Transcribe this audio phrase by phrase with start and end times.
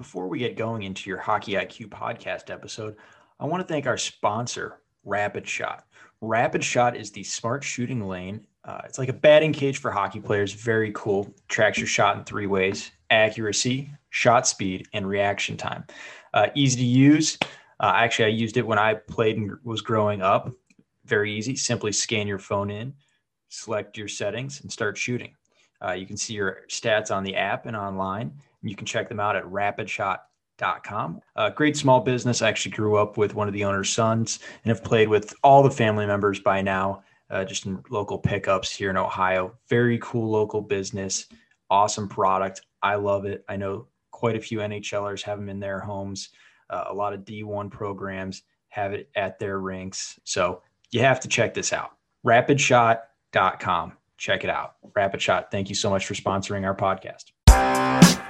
[0.00, 2.96] Before we get going into your Hockey IQ podcast episode,
[3.38, 5.84] I want to thank our sponsor, Rapid Shot.
[6.22, 8.46] Rapid Shot is the smart shooting lane.
[8.64, 10.54] Uh, it's like a batting cage for hockey players.
[10.54, 11.30] Very cool.
[11.48, 15.84] Tracks your shot in three ways accuracy, shot speed, and reaction time.
[16.32, 17.36] Uh, easy to use.
[17.78, 20.50] Uh, actually, I used it when I played and was growing up.
[21.04, 21.56] Very easy.
[21.56, 22.94] Simply scan your phone in,
[23.50, 25.34] select your settings, and start shooting.
[25.84, 28.32] Uh, you can see your stats on the app and online.
[28.62, 31.20] You can check them out at rapidshot.com.
[31.36, 32.42] Uh, great small business.
[32.42, 35.62] I actually grew up with one of the owner's sons and have played with all
[35.62, 39.54] the family members by now, uh, just in local pickups here in Ohio.
[39.68, 41.26] Very cool local business.
[41.70, 42.62] Awesome product.
[42.82, 43.44] I love it.
[43.48, 46.30] I know quite a few NHLers have them in their homes.
[46.68, 50.18] Uh, a lot of D1 programs have it at their rinks.
[50.24, 51.92] So you have to check this out.
[52.26, 53.92] Rapidshot.com.
[54.18, 54.74] Check it out.
[54.92, 58.29] Rapidshot, thank you so much for sponsoring our podcast.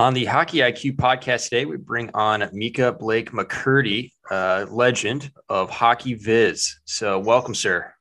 [0.00, 5.68] On the Hockey IQ podcast today, we bring on Micah Blake McCurdy, uh, legend of
[5.68, 6.80] Hockey Viz.
[6.86, 7.92] So, welcome, sir.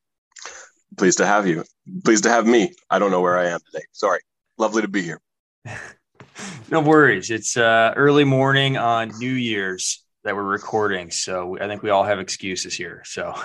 [0.96, 1.66] Pleased to have you.
[2.06, 2.74] Pleased to have me.
[2.90, 3.84] I don't know where I am today.
[3.92, 4.22] Sorry.
[4.58, 5.20] Lovely to be here.
[6.72, 7.32] no worries.
[7.32, 12.06] It's uh, early morning on New Year's that we're recording, so I think we all
[12.06, 13.02] have excuses here.
[13.04, 13.36] So,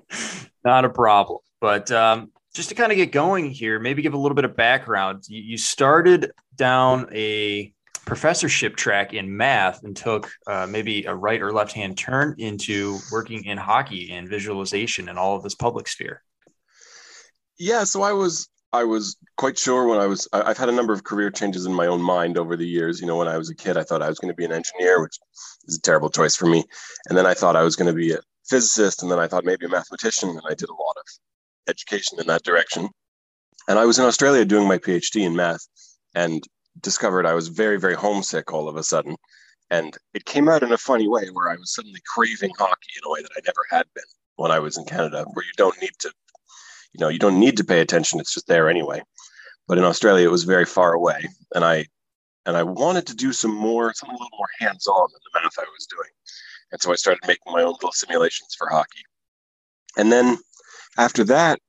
[0.64, 1.40] not a problem.
[1.60, 4.56] But um, just to kind of get going here, maybe give a little bit of
[4.56, 5.24] background.
[5.28, 7.74] You, you started down a
[8.06, 12.98] professorship track in math and took uh, maybe a right or left hand turn into
[13.12, 16.22] working in hockey and visualization and all of this public sphere.
[17.58, 20.92] Yeah, so I was I was quite sure when I was I've had a number
[20.92, 23.00] of career changes in my own mind over the years.
[23.00, 24.52] You know, when I was a kid, I thought I was going to be an
[24.52, 25.18] engineer, which
[25.66, 26.64] is a terrible choice for me.
[27.08, 29.44] And then I thought I was going to be a physicist, and then I thought
[29.44, 31.06] maybe a mathematician, and I did a lot of
[31.68, 32.88] education in that direction.
[33.68, 35.66] And I was in Australia doing my PhD in math,
[36.14, 36.42] and
[36.80, 39.16] discovered I was very, very homesick all of a sudden.
[39.70, 43.06] And it came out in a funny way where I was suddenly craving hockey in
[43.06, 44.04] a way that I never had been
[44.36, 46.12] when I was in Canada, where you don't need to,
[46.92, 48.18] you know, you don't need to pay attention.
[48.18, 49.02] It's just there anyway.
[49.68, 51.28] But in Australia, it was very far away.
[51.54, 51.86] And I,
[52.46, 55.58] and I wanted to do some more, something a little more hands-on than the math
[55.58, 56.10] I was doing.
[56.72, 59.02] And so I started making my own little simulations for hockey.
[59.96, 60.38] And then
[60.98, 61.60] after that,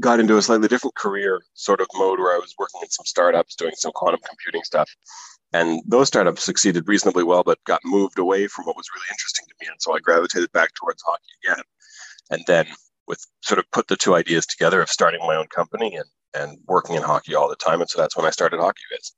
[0.00, 3.06] got into a slightly different career sort of mode where I was working in some
[3.06, 4.90] startups doing some quantum computing stuff.
[5.52, 9.46] And those startups succeeded reasonably well, but got moved away from what was really interesting
[9.48, 9.68] to me.
[9.70, 11.62] And so I gravitated back towards hockey again.
[12.30, 12.66] And then
[13.06, 16.04] with sort of put the two ideas together of starting my own company and,
[16.34, 17.80] and working in hockey all the time.
[17.80, 19.12] And so that's when I started Hockey Viz.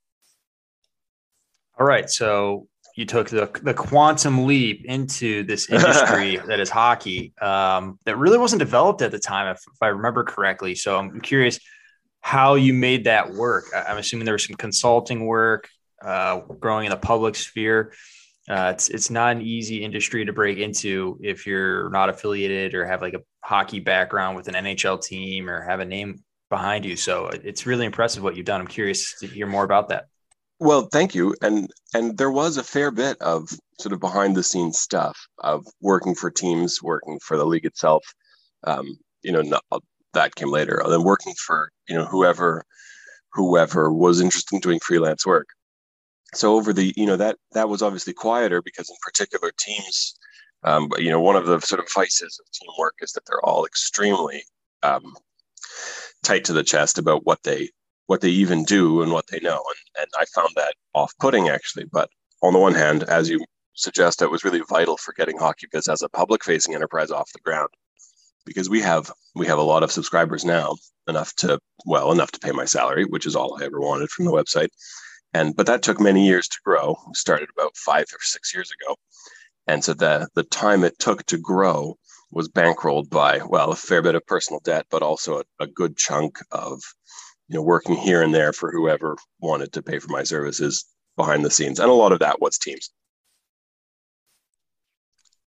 [1.78, 2.08] All right.
[2.08, 2.68] So
[3.00, 8.36] you took the, the quantum leap into this industry that is hockey um, that really
[8.36, 10.74] wasn't developed at the time, if, if, I remember correctly.
[10.74, 11.58] So I'm curious
[12.20, 13.64] how you made that work.
[13.74, 15.66] I'm assuming there was some consulting work,
[16.04, 17.94] uh, growing in the public sphere.
[18.48, 22.84] Uh, it's it's not an easy industry to break into if you're not affiliated or
[22.84, 26.96] have like a hockey background with an NHL team or have a name behind you.
[26.96, 28.60] So it's really impressive what you've done.
[28.60, 30.06] I'm curious to hear more about that.
[30.60, 31.34] Well, thank you.
[31.42, 33.48] And and there was a fair bit of
[33.80, 38.04] sort of behind the scenes stuff of working for teams, working for the league itself.
[38.64, 39.64] Um, you know, not,
[40.14, 40.76] that came later.
[40.80, 42.64] And then working for you know whoever
[43.32, 45.48] whoever was interested in doing freelance work.
[46.34, 50.14] So over the you know that that was obviously quieter because in particular teams,
[50.64, 53.44] um, but you know one of the sort of vices of teamwork is that they're
[53.44, 54.44] all extremely
[54.82, 55.16] um,
[56.22, 57.70] tight to the chest about what they
[58.10, 59.62] what they even do and what they know.
[59.96, 61.84] And, and I found that off putting actually.
[61.92, 62.10] But
[62.42, 63.38] on the one hand, as you
[63.74, 67.30] suggest, it was really vital for getting Hockey Viz as a public facing enterprise off
[67.32, 67.68] the ground
[68.44, 70.74] because we have we have a lot of subscribers now
[71.06, 74.24] enough to well enough to pay my salary which is all i ever wanted from
[74.24, 74.70] the website
[75.34, 78.70] and but that took many years to grow we started about five or six years
[78.80, 78.96] ago
[79.66, 81.94] and so the the time it took to grow
[82.30, 85.94] was bankrolled by well a fair bit of personal debt but also a, a good
[85.98, 86.80] chunk of
[87.50, 90.84] you know, working here and there for whoever wanted to pay for my services
[91.16, 91.80] behind the scenes.
[91.80, 92.90] And a lot of that was teams.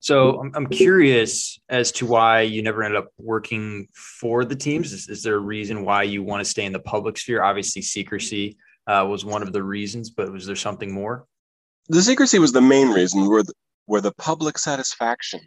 [0.01, 4.93] So I'm, I'm curious as to why you never ended up working for the teams.
[4.93, 7.45] Is, is there a reason why you want to stay in the public sphere?
[7.45, 8.59] Obviously, secrecy
[8.89, 11.27] uh, was one of the reasons, but was there something more?
[11.89, 13.31] The secrecy was the main reason.
[13.31, 13.55] Where the,
[13.87, 15.41] where the public satisfaction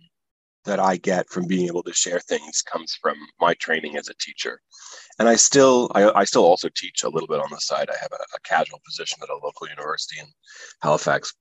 [0.68, 4.14] that I get from being able to share things comes from my training as a
[4.20, 4.62] teacher.
[5.20, 7.90] And I still, I, I still also teach a little bit on the side.
[7.90, 10.28] I have a, a casual position at a local university in
[10.82, 11.34] Halifax,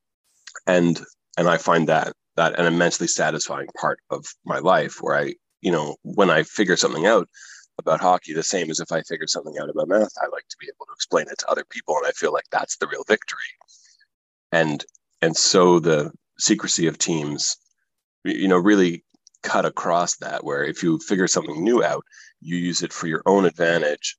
[0.66, 1.00] and
[1.36, 5.72] and I find that that an immensely satisfying part of my life where I, you
[5.72, 7.28] know, when I figure something out
[7.78, 10.56] about hockey, the same as if I figure something out about math, I like to
[10.60, 11.96] be able to explain it to other people.
[11.96, 13.38] And I feel like that's the real victory.
[14.52, 14.84] And
[15.22, 17.56] and so the secrecy of teams,
[18.24, 19.02] you know, really
[19.42, 22.04] cut across that where if you figure something new out,
[22.40, 24.16] you use it for your own advantage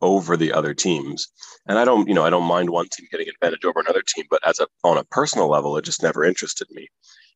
[0.00, 1.28] over the other teams.
[1.66, 4.26] And I don't, you know, I don't mind one team getting advantage over another team,
[4.30, 6.88] but as a on a personal level, it just never interested me.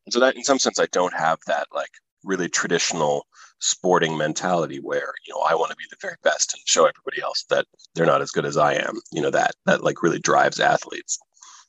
[0.07, 1.91] And so that in some sense I don't have that like
[2.25, 3.27] really traditional
[3.61, 7.23] sporting mentality where, you know, I want to be the very best and show everybody
[7.23, 9.01] else that they're not as good as I am.
[9.13, 11.19] You know, that that like really drives athletes.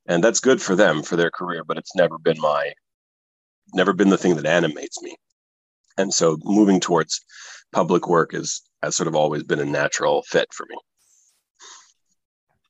[0.05, 2.73] And that's good for them for their career, but it's never been my
[3.73, 5.15] never been the thing that animates me.
[5.99, 7.19] And so moving towards
[7.73, 10.77] public work is has sort of always been a natural fit for me.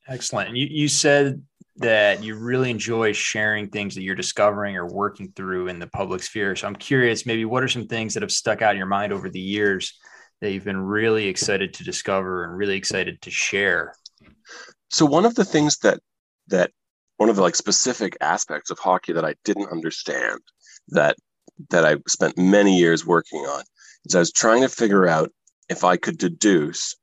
[0.08, 0.56] Excellent.
[0.56, 1.40] You, you said
[1.76, 6.22] that you really enjoy sharing things that you're discovering or working through in the public
[6.22, 6.56] sphere.
[6.56, 9.12] So I'm curious, maybe what are some things that have stuck out in your mind
[9.12, 9.96] over the years
[10.40, 13.94] that you've been really excited to discover and really excited to share?
[14.90, 16.00] So one of the things that
[16.48, 16.72] that
[17.18, 20.40] one of the like specific aspects of hockey that I didn't understand
[20.88, 21.16] that
[21.70, 23.64] that I spent many years working on
[24.04, 25.30] is I was trying to figure out
[25.68, 26.94] if I could deduce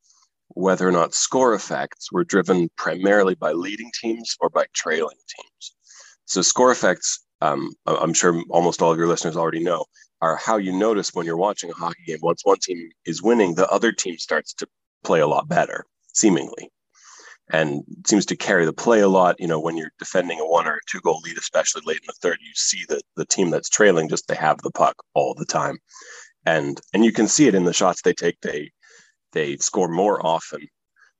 [0.49, 5.75] whether or not score effects were driven primarily by leading teams or by trailing teams.
[6.25, 9.85] So, score effects, um, I'm sure almost all of your listeners already know,
[10.21, 12.17] are how you notice when you're watching a hockey game.
[12.21, 14.67] Once one team is winning, the other team starts to
[15.03, 16.69] play a lot better, seemingly,
[17.51, 19.39] and seems to carry the play a lot.
[19.39, 22.07] You know, when you're defending a one or a two goal lead, especially late in
[22.07, 25.33] the third, you see that the team that's trailing just they have the puck all
[25.33, 25.77] the time,
[26.45, 28.39] and and you can see it in the shots they take.
[28.41, 28.71] They
[29.33, 30.67] they score more often.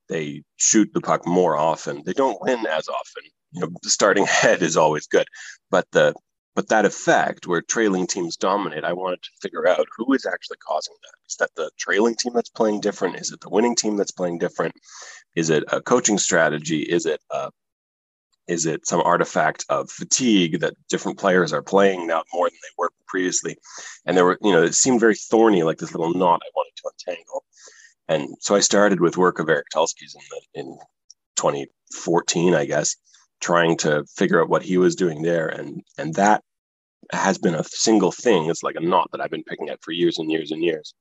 [0.08, 2.02] They shoot the puck more often.
[2.04, 3.24] They don't win as often.
[3.52, 5.26] You know, starting head is always good,
[5.70, 6.14] but the
[6.58, 10.56] but that effect where trailing teams dominate, I wanted to figure out who is actually
[10.56, 11.12] causing that.
[11.28, 13.14] Is that the trailing team that's playing different?
[13.20, 14.74] Is it the winning team that's playing different?
[15.36, 16.80] Is it a coaching strategy?
[16.80, 17.52] Is it a
[18.48, 22.74] is it some artifact of fatigue that different players are playing now more than they
[22.76, 23.56] were previously?
[24.04, 26.74] And there were, you know, it seemed very thorny, like this little knot I wanted
[26.74, 27.44] to untangle.
[28.08, 30.78] And so I started with work of Eric Tulsky's in the, in
[31.36, 32.96] 2014, I guess,
[33.40, 35.46] trying to figure out what he was doing there.
[35.46, 36.42] And and that
[37.12, 38.50] has been a single thing.
[38.50, 40.94] It's like a knot that I've been picking at for years and years and years.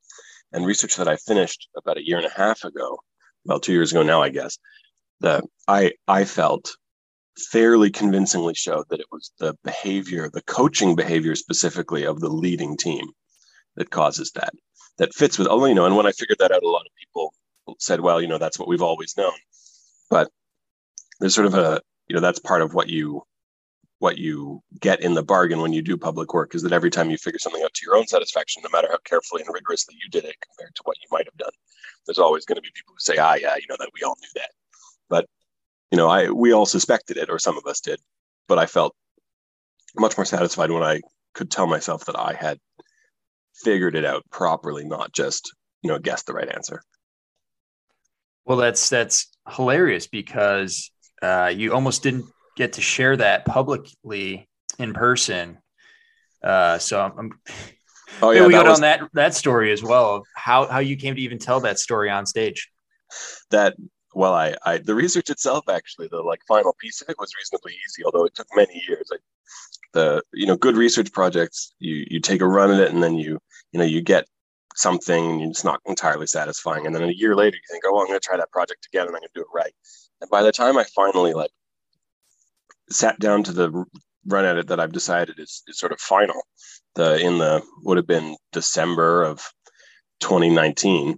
[0.53, 2.99] And research that I finished about a year and a half ago,
[3.45, 4.57] well, two years ago now, I guess,
[5.19, 6.71] that I I felt
[7.37, 12.77] fairly convincingly showed that it was the behavior, the coaching behavior specifically of the leading
[12.77, 13.07] team
[13.75, 14.53] that causes that
[14.97, 16.91] that fits with, oh, you know, and when I figured that out, a lot of
[16.99, 17.33] people
[17.79, 19.33] said, well, you know, that's what we've always known.
[20.09, 20.31] But
[21.19, 23.23] there's sort of a, you know, that's part of what you
[23.99, 27.09] what you get in the bargain when you do public work is that every time
[27.09, 30.09] you figure something out to your own satisfaction, no matter how carefully and rigorously you
[30.09, 31.51] did it compared to what you might have done,
[32.05, 34.15] there's always going to be people who say, ah, yeah, you know, that we all
[34.21, 34.51] knew that.
[35.09, 35.25] But,
[35.91, 37.99] you know, I, we all suspected it, or some of us did,
[38.47, 38.95] but I felt
[39.95, 41.01] much more satisfied when I
[41.33, 42.59] could tell myself that I had
[43.63, 45.51] figured it out properly, not just
[45.81, 46.81] you know guessed the right answer.
[48.45, 50.91] Well, that's that's hilarious because
[51.21, 52.25] uh, you almost didn't
[52.57, 55.59] get to share that publicly in person.
[56.43, 57.31] Uh, so I'm,
[58.21, 60.23] oh yeah, we got was, down that that story as well.
[60.35, 62.69] How how you came to even tell that story on stage.
[63.51, 63.75] That
[64.13, 67.73] well, I, I the research itself actually the like final piece of it was reasonably
[67.73, 69.07] easy, although it took many years.
[69.09, 69.21] Like
[69.93, 73.15] the you know good research projects you you take a run at it and then
[73.15, 73.39] you
[73.71, 74.25] you know you get
[74.75, 78.05] something and it's not entirely satisfying and then a year later you think oh i'm
[78.05, 79.73] going to try that project again and i'm going to do it right
[80.21, 81.49] and by the time i finally like
[82.89, 83.85] sat down to the
[84.25, 86.41] run at it that i've decided is, is sort of final
[86.95, 89.39] the in the would have been december of
[90.19, 91.17] 2019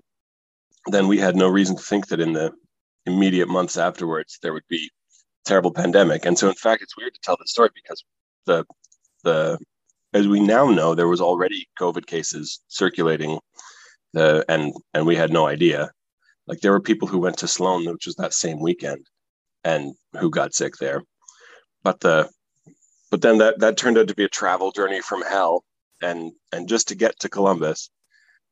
[0.88, 2.52] then we had no reason to think that in the
[3.06, 4.90] immediate months afterwards there would be
[5.46, 8.04] terrible pandemic and so in fact it's weird to tell this story because
[8.46, 8.66] the
[9.24, 9.58] the
[10.14, 13.40] as we now know, there was already COVID cases circulating,
[14.14, 15.92] the and and we had no idea.
[16.48, 19.06] Like there were people who went to Sloan, which was that same weekend,
[19.64, 21.04] and who got sick there.
[21.84, 22.30] But the
[23.12, 25.64] but then that that turned out to be a travel journey from hell,
[26.02, 27.90] and and just to get to Columbus,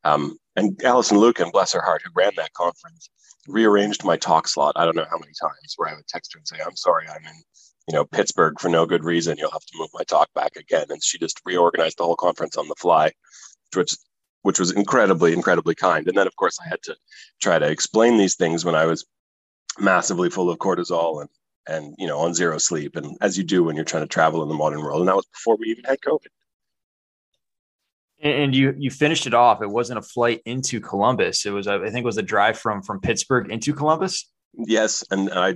[0.03, 3.09] um, and Alison Lukan, bless her heart, who ran that conference,
[3.47, 4.73] rearranged my talk slot.
[4.75, 7.07] I don't know how many times where I would text her and say, "I'm sorry,
[7.07, 7.43] I'm in
[7.87, 9.37] you know, Pittsburgh for no good reason.
[9.37, 10.87] You'll have to move my talk back again.
[10.89, 13.11] And she just reorganized the whole conference on the fly,
[13.73, 13.95] which
[14.43, 16.07] which was incredibly, incredibly kind.
[16.07, 16.95] And then of course I had to
[17.41, 19.05] try to explain these things when I was
[19.79, 21.29] massively full of cortisol and
[21.67, 24.43] and you know on zero sleep and as you do when you're trying to travel
[24.43, 25.01] in the modern world.
[25.01, 26.27] And that was before we even had COVID.
[28.19, 29.61] And you you finished it off.
[29.61, 31.45] It wasn't a flight into Columbus.
[31.45, 34.29] It was I think it was a drive from from Pittsburgh into Columbus.
[34.53, 35.55] Yes, and I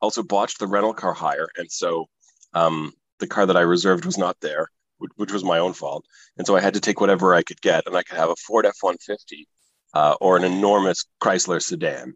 [0.00, 2.06] also botched the rental car hire, and so
[2.54, 6.04] um, the car that I reserved was not there, which, which, was my own fault.
[6.36, 8.36] And so I had to take whatever I could get, and I could have a
[8.36, 9.48] Ford F one fifty
[9.92, 12.14] uh, or an enormous Chrysler sedan,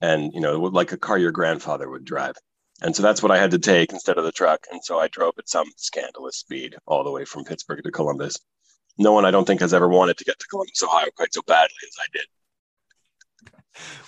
[0.00, 2.34] and you know like a car your grandfather would drive.
[2.82, 4.66] And so that's what I had to take instead of the truck.
[4.70, 8.38] And so I drove at some scandalous speed all the way from Pittsburgh to Columbus.
[8.98, 11.42] No one, I don't think, has ever wanted to get to Columbus, Ohio quite so
[11.46, 12.26] badly as I did.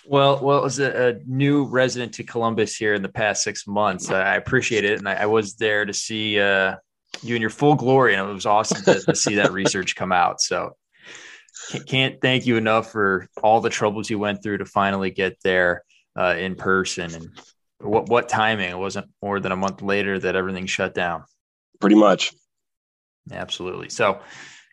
[0.06, 4.10] Well, well, as a, a, new resident to Columbus here in the past six months,
[4.10, 6.76] I appreciate it, and I, I was there to see uh,
[7.22, 10.12] you in your full glory, and it was awesome to, to see that research come
[10.12, 10.40] out.
[10.40, 10.76] So,
[11.86, 15.82] can't thank you enough for all the troubles you went through to finally get there
[16.16, 17.30] uh, in person, and
[17.80, 18.70] what what timing?
[18.70, 21.24] It wasn't more than a month later that everything shut down.
[21.80, 22.32] Pretty much.
[23.30, 23.90] Absolutely.
[23.90, 24.20] So,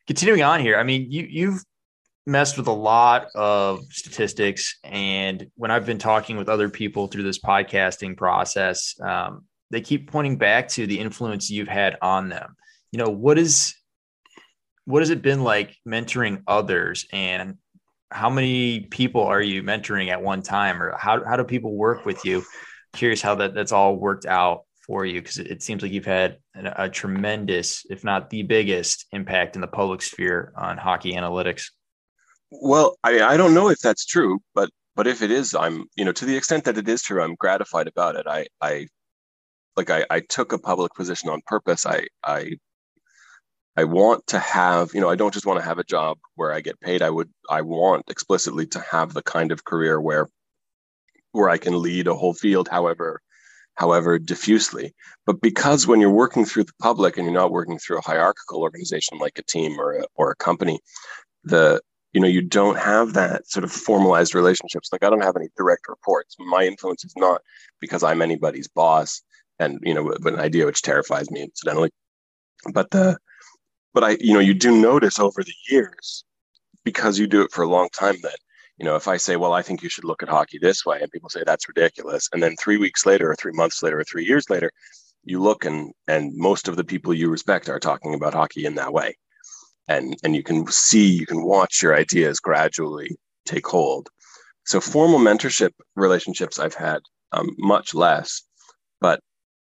[0.08, 1.64] continuing on here, I mean, you you've
[2.26, 4.78] messed with a lot of statistics.
[4.84, 10.10] And when I've been talking with other people through this podcasting process, um, they keep
[10.10, 12.56] pointing back to the influence you've had on them.
[12.92, 13.76] You know, what is
[14.86, 17.58] what has it been like mentoring others and
[18.12, 22.06] how many people are you mentoring at one time or how, how do people work
[22.06, 22.44] with you
[22.94, 26.06] curious how that, that's all worked out for you because it, it, seems like you've
[26.06, 31.14] had a, a tremendous if not the biggest impact in the public sphere on hockey
[31.14, 31.70] analytics
[32.62, 36.06] well, I, I don't know if that's true, but but if it is, I'm you
[36.06, 38.28] know to the extent that it is true, I'm gratified about it.
[38.28, 38.88] I I
[39.76, 41.86] like I, I took a public position on purpose.
[41.86, 42.58] I I
[43.76, 46.54] I want to have you know I don't just want to have a job where
[46.54, 47.02] I get paid.
[47.02, 50.30] I would I want explicitly to have the kind of career where
[51.34, 53.22] where I can lead a whole field, however
[53.76, 54.94] however diffusely.
[55.26, 58.62] But because when you're working through the public and you're not working through a hierarchical
[58.62, 60.80] organization like a team or a, or a company,
[61.44, 61.82] the
[62.14, 64.90] you know you don't have that sort of formalized relationships.
[64.92, 66.36] Like i don't have any direct reports.
[66.40, 67.42] My influence is not
[67.80, 69.22] because i'm anybody's boss
[69.60, 71.90] and you know an idea which terrifies me incidentally.
[72.74, 73.18] But the
[73.94, 76.24] but i you know you do notice over the years
[76.84, 78.38] because you do it for a long time that
[78.84, 81.00] you know if i say well i think you should look at hockey this way
[81.02, 84.04] and people say that's ridiculous and then three weeks later or three months later or
[84.04, 84.70] three years later
[85.24, 88.76] you look and and most of the people you respect are talking about hockey in
[88.76, 89.16] that way.
[89.88, 94.10] And and you can see you can watch your ideas gradually take hold.
[94.66, 97.00] So formal mentorship relationships i've had
[97.32, 98.44] um, much less
[99.02, 99.20] but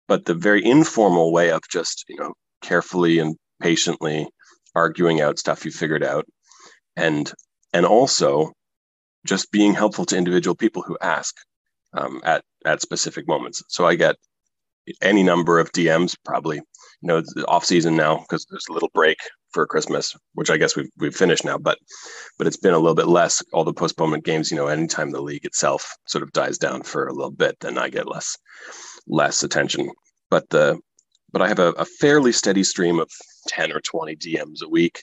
[0.09, 2.33] but the very informal way of just you know
[2.63, 4.29] carefully and patiently
[4.75, 6.27] arguing out stuff you figured out.
[6.97, 7.33] And
[7.73, 8.53] and also
[9.27, 11.35] just being helpful to individual people who ask
[11.95, 14.17] um, at at specific moments so i get
[15.01, 16.65] any number of dms probably you
[17.03, 19.19] know it's off season now because there's a little break
[19.55, 21.79] for Christmas, which I guess we've we've finished now, but
[22.37, 23.43] but it's been a little bit less.
[23.53, 27.07] All the postponement games, you know, anytime the league itself sort of dies down for
[27.07, 28.37] a little bit, then I get less
[29.07, 29.91] less attention.
[30.29, 30.79] But the
[31.33, 33.09] but I have a, a fairly steady stream of
[33.47, 35.03] ten or twenty DMs a week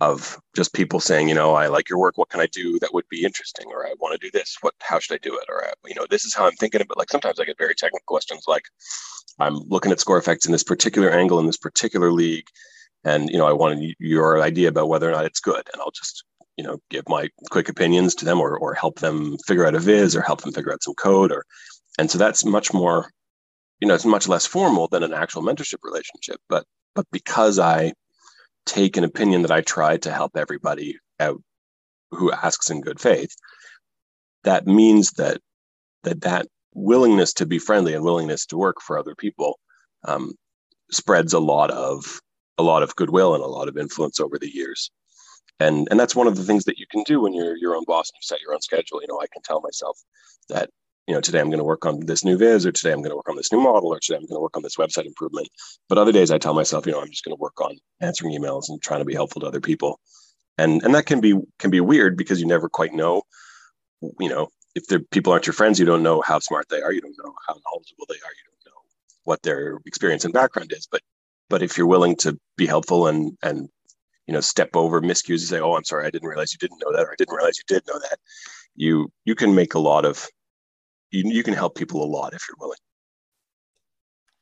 [0.00, 2.16] of just people saying, you know, I like your work.
[2.16, 3.66] What can I do that would be interesting?
[3.68, 4.56] Or I want to do this.
[4.60, 4.74] What?
[4.80, 5.44] How should I do it?
[5.48, 6.82] Or you know, this is how I'm thinking.
[6.88, 8.64] But like sometimes I get very technical questions, like
[9.38, 12.46] I'm looking at score effects in this particular angle in this particular league
[13.04, 15.90] and you know i wanted your idea about whether or not it's good and i'll
[15.90, 16.24] just
[16.56, 19.78] you know give my quick opinions to them or, or help them figure out a
[19.78, 21.44] viz or help them figure out some code or
[21.98, 23.10] and so that's much more
[23.80, 26.64] you know it's much less formal than an actual mentorship relationship but
[26.94, 27.92] but because i
[28.66, 31.42] take an opinion that i try to help everybody out
[32.10, 33.34] who asks in good faith
[34.44, 35.38] that means that
[36.02, 39.58] that that willingness to be friendly and willingness to work for other people
[40.04, 40.32] um,
[40.90, 42.20] spreads a lot of
[42.58, 44.90] a lot of goodwill and a lot of influence over the years.
[45.58, 47.84] And and that's one of the things that you can do when you're your own
[47.86, 49.00] boss and you set your own schedule.
[49.00, 49.98] You know, I can tell myself
[50.48, 50.70] that
[51.10, 53.10] you know today I'm going to work on this new viz, or today I'm going
[53.10, 55.06] to work on this new model, or today I'm going to work on this website
[55.06, 55.48] improvement.
[55.88, 58.32] But other days I tell myself, you know, I'm just going to work on answering
[58.32, 59.98] emails and trying to be helpful to other people.
[60.56, 63.22] And and that can be can be weird because you never quite know,
[64.20, 66.92] you know, if the people aren't your friends, you don't know how smart they are,
[66.92, 68.80] you don't know how knowledgeable they are, you don't know
[69.24, 70.86] what their experience and background is.
[70.86, 71.02] But
[71.48, 73.68] but if you're willing to be helpful and and
[74.28, 76.80] you know step over miscues and say, "Oh, I'm sorry, I didn't realize you didn't
[76.84, 78.20] know that," or "I didn't realize you did know that,"
[78.76, 80.28] you you can make a lot of
[81.10, 82.78] you, you can help people a lot if you're willing.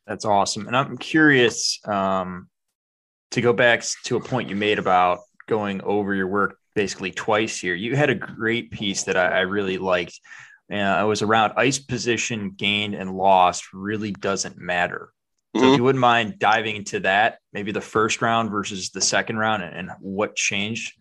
[0.06, 2.48] That's awesome, and I'm curious um,
[3.32, 7.58] to go back to a point you made about going over your work basically twice
[7.58, 7.74] here.
[7.74, 10.18] You had a great piece that I, I really liked.
[10.70, 15.12] Uh, I was around ice position gained and lost really doesn't matter
[15.54, 15.72] So mm-hmm.
[15.72, 19.62] if you wouldn't mind diving into that, maybe the first round versus the second round
[19.62, 20.92] and, and what changed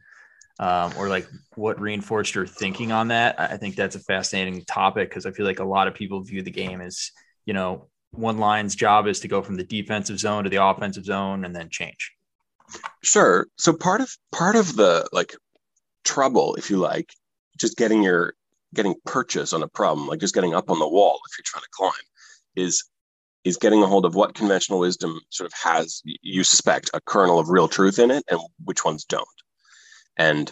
[0.60, 3.40] um, or like what reinforced your thinking on that.
[3.40, 6.42] I think that's a fascinating topic because I feel like a lot of people view
[6.42, 7.12] the game as,
[7.46, 11.06] you know, one line's job is to go from the defensive zone to the offensive
[11.06, 12.14] zone and then change.
[13.04, 13.48] Sure.
[13.58, 15.36] So part of part of the like
[16.04, 17.10] trouble, if you like,
[17.58, 18.34] just getting your
[18.74, 21.64] getting purchase on a problem, like just getting up on the wall if you're trying
[21.64, 21.92] to climb,
[22.56, 22.84] is
[23.44, 27.40] is getting a hold of what conventional wisdom sort of has you suspect a kernel
[27.40, 29.28] of real truth in it and which ones don't
[30.18, 30.52] and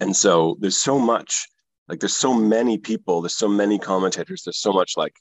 [0.00, 1.48] and so there's so much
[1.88, 5.14] like there's so many people there's so many commentators there's so much like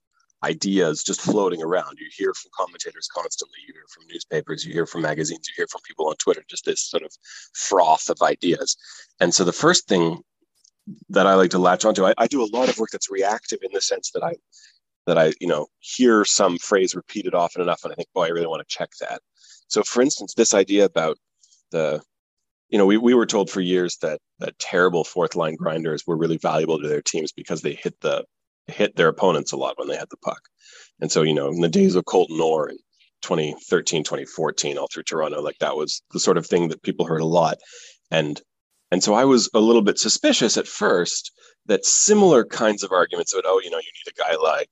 [0.43, 1.97] ideas just floating around.
[1.99, 5.67] You hear from commentators constantly you hear from newspapers you hear from magazines you hear
[5.67, 7.11] from people on twitter just this sort of
[7.53, 8.77] froth of ideas.
[9.19, 10.21] And so the first thing
[11.09, 13.59] that i like to latch onto I, I do a lot of work that's reactive
[13.61, 14.35] in the sense that i
[15.05, 18.29] that i you know hear some phrase repeated often enough and i think boy i
[18.29, 19.21] really want to check that.
[19.67, 21.17] So for instance this idea about
[21.71, 22.01] the
[22.69, 26.17] you know, we, we were told for years that that terrible fourth line grinders were
[26.17, 28.25] really valuable to their teams because they hit the
[28.67, 30.41] hit their opponents a lot when they had the puck.
[30.99, 32.77] And so, you know, in the days of Colton Orr in
[33.21, 37.21] 2013, 2014, all through Toronto, like that was the sort of thing that people heard
[37.21, 37.57] a lot.
[38.11, 38.41] And
[38.91, 41.31] and so I was a little bit suspicious at first
[41.65, 44.69] that similar kinds of arguments about, oh, you know, you need a guy like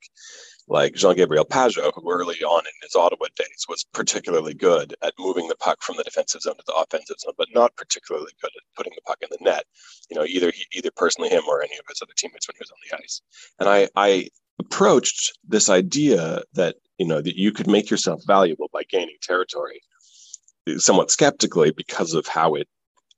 [0.68, 5.14] like Jean Gabriel Pageau, who early on in his Ottawa days was particularly good at
[5.20, 8.52] moving the puck from the defensive zone to the offensive zone, but not particularly good
[8.56, 9.66] at putting the puck in the net.
[10.10, 12.62] You know, either he, either personally him or any of his other teammates when he
[12.62, 13.22] was on the ice.
[13.60, 14.30] And I, I
[14.60, 19.82] approached this idea that you know that you could make yourself valuable by gaining territory
[20.68, 22.68] eh, somewhat skeptically because of how it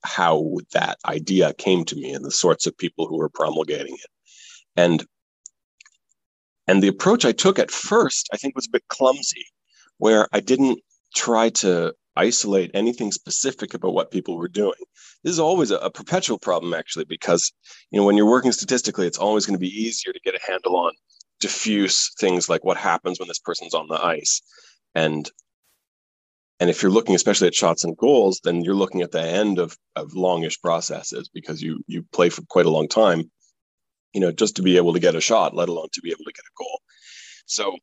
[0.04, 4.10] how that idea came to me and the sorts of people who were promulgating it.
[4.76, 5.04] And
[6.68, 9.46] and the approach I took at first, I think, was a bit clumsy,
[9.96, 10.78] where I didn't
[11.14, 14.78] try to isolate anything specific about what people were doing.
[15.24, 17.50] This is always a, a, perpetual problem, actually, because
[17.90, 20.46] you know when you're working statistically, it's always going to be easier to get a
[20.46, 20.92] handle on
[21.40, 24.42] diffuse things like what happens when this person's on the ice,
[24.94, 25.30] and
[26.60, 29.58] and if you're looking especially at shots and goals, then you're looking at the end
[29.58, 33.30] of of longish processes because you you play for quite a long time
[34.12, 36.24] you know, just to be able to get a shot, let alone to be able
[36.24, 36.80] to get a goal.
[37.46, 37.76] So,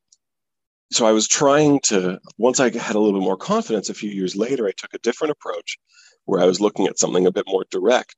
[0.92, 4.10] so I was trying to, once I had a little bit more confidence, a few
[4.10, 5.78] years later, I took a different approach
[6.26, 8.16] where I was looking at something a bit more direct.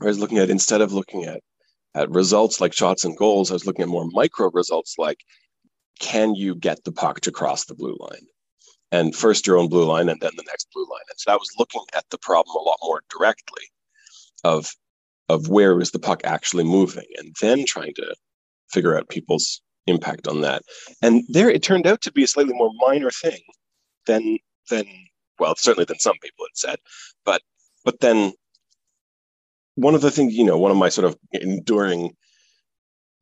[0.00, 1.40] I was looking at, instead of looking at,
[1.94, 5.18] at results like shots and goals, I was looking at more micro results like,
[5.98, 8.26] can you get the puck to cross the blue line?
[8.92, 11.04] And first your own blue line and then the next blue line.
[11.08, 13.64] And so I was looking at the problem a lot more directly
[14.44, 14.70] of
[15.28, 18.14] of where is the puck actually moving and then trying to
[18.70, 20.62] figure out people's impact on that.
[21.02, 23.40] And there it turned out to be a slightly more minor thing
[24.06, 24.38] than
[24.70, 24.84] than
[25.38, 26.78] well certainly than some people had said
[27.24, 27.42] but
[27.84, 28.32] but then
[29.74, 32.14] one of the things you know one of my sort of enduring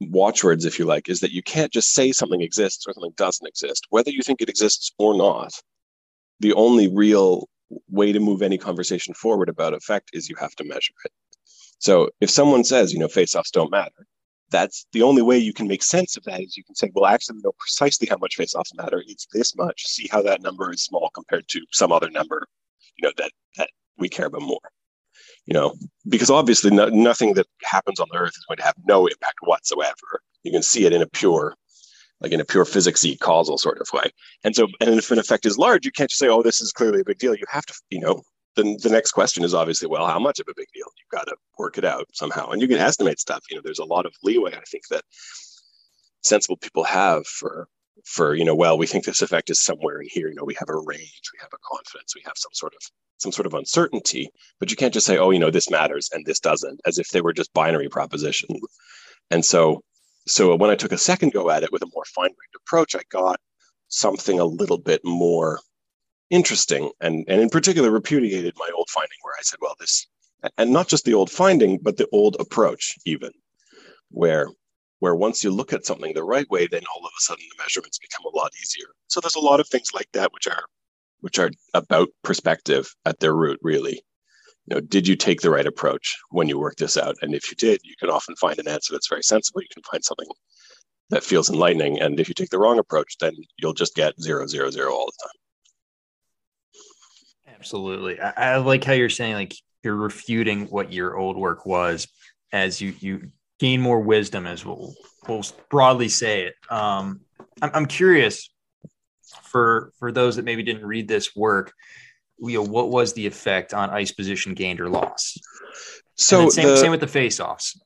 [0.00, 3.46] watchwords if you like is that you can't just say something exists or something doesn't
[3.46, 3.86] exist.
[3.90, 5.52] Whether you think it exists or not
[6.40, 7.48] the only real
[7.88, 11.12] way to move any conversation forward about effect is you have to measure it
[11.78, 14.06] so if someone says, you know, face-offs don't matter,
[14.50, 17.06] that's the only way you can make sense of that is you can say, well,
[17.06, 19.02] actually, know precisely how much face-offs matter.
[19.06, 19.86] It's this much.
[19.86, 22.46] See how that number is small compared to some other number,
[22.96, 24.60] you know, that that we care about more.
[25.46, 25.74] You know,
[26.08, 29.38] because obviously no, nothing that happens on the earth is going to have no impact
[29.42, 30.20] whatsoever.
[30.42, 31.54] You can see it in a pure,
[32.20, 34.10] like in a pure physicsy causal sort of way.
[34.42, 36.72] And so, and if an effect is large, you can't just say, oh, this is
[36.72, 37.34] clearly a big deal.
[37.34, 38.22] You have to, you know,
[38.56, 40.86] then the next question is obviously, well, how much of a big deal?
[40.98, 42.50] You've got to work it out somehow.
[42.50, 43.44] And you can estimate stuff.
[43.50, 45.04] You know, there's a lot of leeway, I think, that
[46.22, 47.68] sensible people have for
[48.04, 50.28] for, you know, well, we think this effect is somewhere in here.
[50.28, 52.80] You know, we have a range, we have a confidence, we have some sort of
[53.18, 56.26] some sort of uncertainty, but you can't just say, oh, you know, this matters and
[56.26, 58.60] this doesn't, as if they were just binary propositions.
[59.30, 59.82] And so
[60.26, 63.02] so when I took a second go at it with a more fine-grained approach, I
[63.10, 63.38] got
[63.88, 65.60] something a little bit more
[66.30, 70.06] interesting and, and in particular repudiated my old finding where I said, well, this,
[70.58, 73.30] and not just the old finding, but the old approach, even
[74.10, 74.48] where
[75.00, 77.62] where once you look at something the right way, then all of a sudden the
[77.62, 78.86] measurements become a lot easier.
[79.08, 80.64] So there's a lot of things like that which are
[81.20, 84.02] which are about perspective at their root, really.
[84.66, 87.16] You know, did you take the right approach when you work this out?
[87.22, 89.60] And if you did, you can often find an answer that's very sensible.
[89.60, 90.28] You can find something
[91.10, 92.00] that feels enlightening.
[92.00, 95.06] And if you take the wrong approach, then you'll just get zero, zero, zero all
[95.06, 95.43] the time.
[97.64, 98.20] Absolutely.
[98.20, 102.06] I, I, like how you're saying like you're refuting what your old work was
[102.52, 104.94] as you you gain more wisdom as we'll,
[105.26, 106.54] we'll broadly say it.
[106.68, 107.22] Um,
[107.62, 108.50] I'm, I'm curious
[109.44, 111.72] for for those that maybe didn't read this work,
[112.38, 115.40] you know, what was the effect on ice position gained or lost?
[116.16, 117.80] So same, the, same with the face-offs.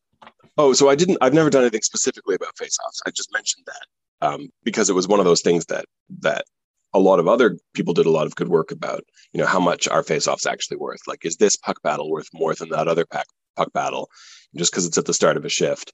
[0.57, 1.19] Oh, so I didn't.
[1.21, 3.01] I've never done anything specifically about face-offs.
[3.07, 5.85] I just mentioned that um, because it was one of those things that
[6.19, 6.47] that
[6.95, 9.03] a lot of other people did a lot of good work about.
[9.33, 11.01] You know, how much are face-offs actually worth?
[11.07, 14.09] Like, is this puck battle worth more than that other puck puck battle?
[14.57, 15.93] Just because it's at the start of a shift,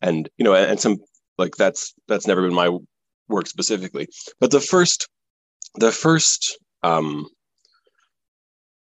[0.00, 0.98] and you know, and some
[1.38, 2.76] like that's that's never been my
[3.28, 4.08] work specifically.
[4.40, 5.08] But the first,
[5.74, 7.26] the first um,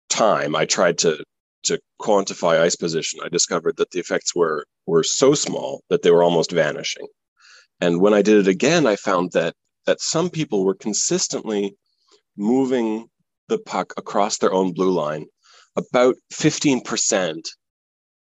[0.08, 1.24] time I tried to
[1.64, 6.10] to quantify ice position, I discovered that the effects were were so small that they
[6.10, 7.06] were almost vanishing.
[7.80, 9.54] And when I did it again, I found that
[9.86, 11.74] that some people were consistently
[12.36, 13.06] moving
[13.48, 15.26] the puck across their own blue line
[15.76, 17.42] about 15%,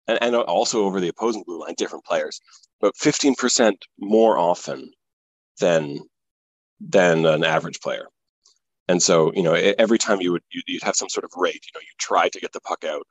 [0.07, 2.39] and, and also over the opposing blue line, different players,
[2.81, 4.91] but 15% more often
[5.59, 5.99] than
[6.81, 8.07] than an average player.
[8.87, 11.71] And so, you know, every time you would you'd have some sort of rate, you
[11.73, 13.07] know, you try to get the puck out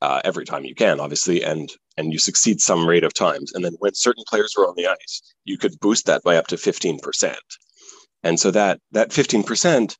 [0.00, 3.52] uh, every time you can, obviously, and and you succeed some rate of times.
[3.52, 6.46] And then when certain players were on the ice, you could boost that by up
[6.48, 7.38] to fifteen percent.
[8.22, 9.96] And so that that fifteen percent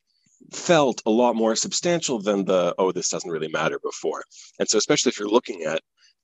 [0.52, 4.22] felt a lot more substantial than the oh this doesn't really matter before.
[4.58, 5.80] And so especially if you're looking at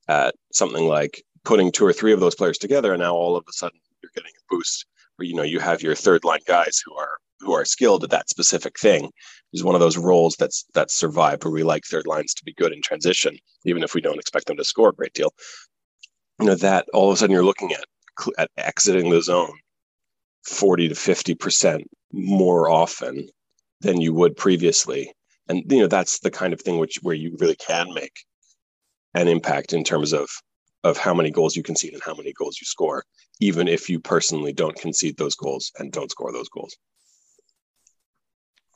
[0.07, 3.45] at something like putting two or three of those players together, and now all of
[3.47, 4.85] a sudden you're getting a boost
[5.17, 8.09] where you know you have your third line guys who are who are skilled at
[8.09, 9.11] that specific thing
[9.53, 12.53] is one of those roles that's that's survived where we like third lines to be
[12.53, 15.33] good in transition even if we don't expect them to score a great deal.
[16.39, 17.85] You know that all of a sudden you're looking at
[18.37, 19.53] at exiting the zone
[20.45, 23.27] 40 to 50 percent more often
[23.81, 25.11] than you would previously.
[25.47, 28.25] And you know that's the kind of thing which where you really can make
[29.13, 30.29] an impact in terms of
[30.83, 33.03] of how many goals you concede and how many goals you score
[33.39, 36.75] even if you personally don't concede those goals and don't score those goals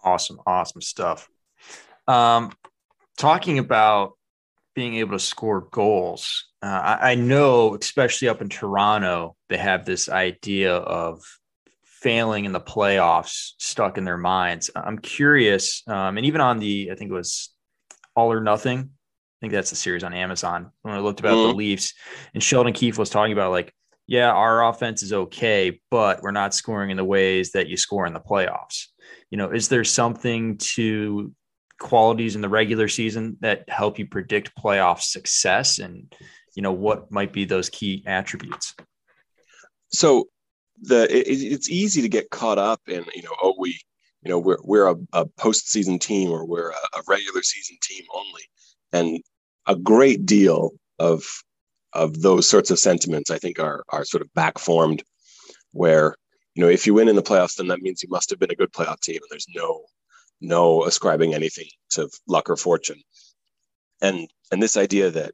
[0.04, 1.30] Awesome, awesome stuff.
[2.08, 2.52] Um,
[3.18, 4.14] talking about
[4.76, 9.86] being able to score goals, uh, I, I know, especially up in Toronto, they have
[9.86, 11.22] this idea of
[11.84, 14.70] failing in the playoffs stuck in their minds.
[14.76, 17.50] I'm curious, um, and even on the, I think it was
[18.16, 18.80] All or Nothing.
[18.80, 20.72] I think that's the series on Amazon.
[20.82, 21.50] When I looked about mm-hmm.
[21.50, 21.94] the Leafs,
[22.34, 23.74] and Sheldon Keefe was talking about like,
[24.08, 28.08] yeah, our offense is okay, but we're not scoring in the ways that you score
[28.08, 28.88] in the playoffs
[29.30, 31.34] you know, is there something to
[31.80, 35.80] qualities in the regular season that help you predict playoff success?
[35.80, 36.14] And
[36.56, 38.76] you know what might be those key attributes?
[39.92, 40.28] So
[40.82, 43.80] the it, it's easy to get caught up in you know oh we
[44.22, 48.04] you know we're we're a, a postseason team or we're a, a regular season team
[48.14, 48.44] only.
[48.92, 49.22] And
[49.68, 51.24] a great deal of
[51.94, 55.04] of those sorts of sentiments i think are are sort of back formed
[55.72, 56.16] where
[56.60, 58.52] you know, if you win in the playoffs, then that means you must have been
[58.52, 59.86] a good playoff team, and there's no
[60.42, 63.02] no ascribing anything to luck or fortune.
[64.02, 65.32] And and this idea that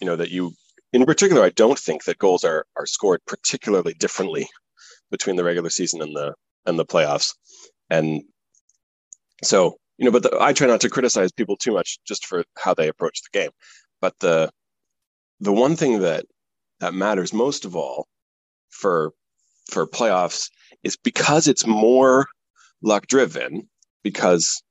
[0.00, 0.52] you know that you
[0.92, 4.48] in particular, I don't think that goals are are scored particularly differently
[5.10, 6.34] between the regular season and the
[6.66, 7.34] and the playoffs.
[7.90, 8.22] And
[9.42, 12.44] so, you know, but the, I try not to criticize people too much just for
[12.56, 13.50] how they approach the game.
[14.00, 14.52] But the
[15.40, 16.26] the one thing that
[16.78, 18.06] that matters most of all
[18.68, 19.10] for
[19.68, 20.48] for playoffs
[20.82, 22.26] is because it's more
[22.82, 23.68] luck driven
[24.02, 24.62] because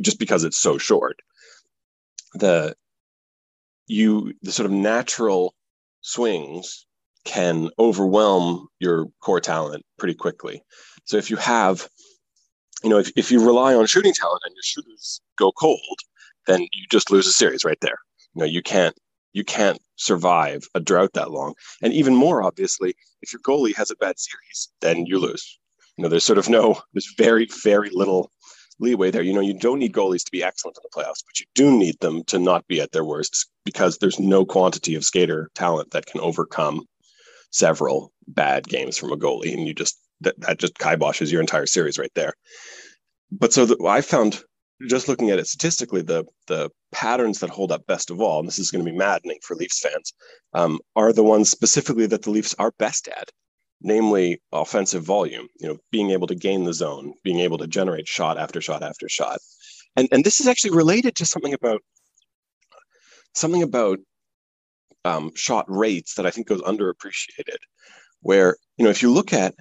[0.00, 1.16] just because it's so short
[2.34, 2.74] the
[3.86, 5.54] you the sort of natural
[6.00, 6.86] swings
[7.24, 10.62] can overwhelm your core talent pretty quickly.
[11.04, 11.88] So if you have
[12.82, 15.98] you know if, if you rely on shooting talent and your shooters go cold
[16.46, 17.98] then you just lose a series right there.
[18.34, 18.96] You know you can't
[19.32, 21.54] you can't survive a drought that long.
[21.82, 25.58] And even more obviously, if your goalie has a bad series, then you lose.
[25.96, 28.30] You know, there's sort of no, there's very, very little
[28.78, 29.22] leeway there.
[29.22, 31.70] You know, you don't need goalies to be excellent in the playoffs, but you do
[31.70, 35.90] need them to not be at their worst because there's no quantity of skater talent
[35.90, 36.86] that can overcome
[37.50, 39.52] several bad games from a goalie.
[39.52, 42.32] And you just, that, that just kiboshes your entire series right there.
[43.30, 44.42] But so the, I found
[44.88, 48.48] just looking at it statistically, the the patterns that hold up best of all, and
[48.48, 50.12] this is going to be maddening for Leafs fans,
[50.54, 53.30] um, are the ones specifically that the Leafs are best at,
[53.82, 55.48] namely offensive volume.
[55.58, 58.82] You know, being able to gain the zone, being able to generate shot after shot
[58.82, 59.38] after shot,
[59.96, 61.82] and and this is actually related to something about
[63.34, 63.98] something about
[65.04, 67.58] um, shot rates that I think goes underappreciated.
[68.22, 69.54] Where you know, if you look at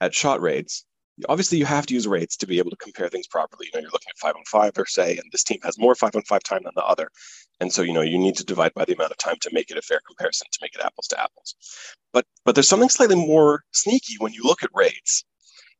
[0.00, 0.84] at shot rates,
[1.28, 3.66] obviously you have to use rates to be able to compare things properly.
[3.66, 5.94] You know, you're looking at five on five per se, and this team has more
[5.94, 7.08] five on five time than the other.
[7.60, 9.70] And so, you know, you need to divide by the amount of time to make
[9.70, 11.54] it a fair comparison, to make it apples to apples.
[12.12, 15.24] But but there's something slightly more sneaky when you look at rates,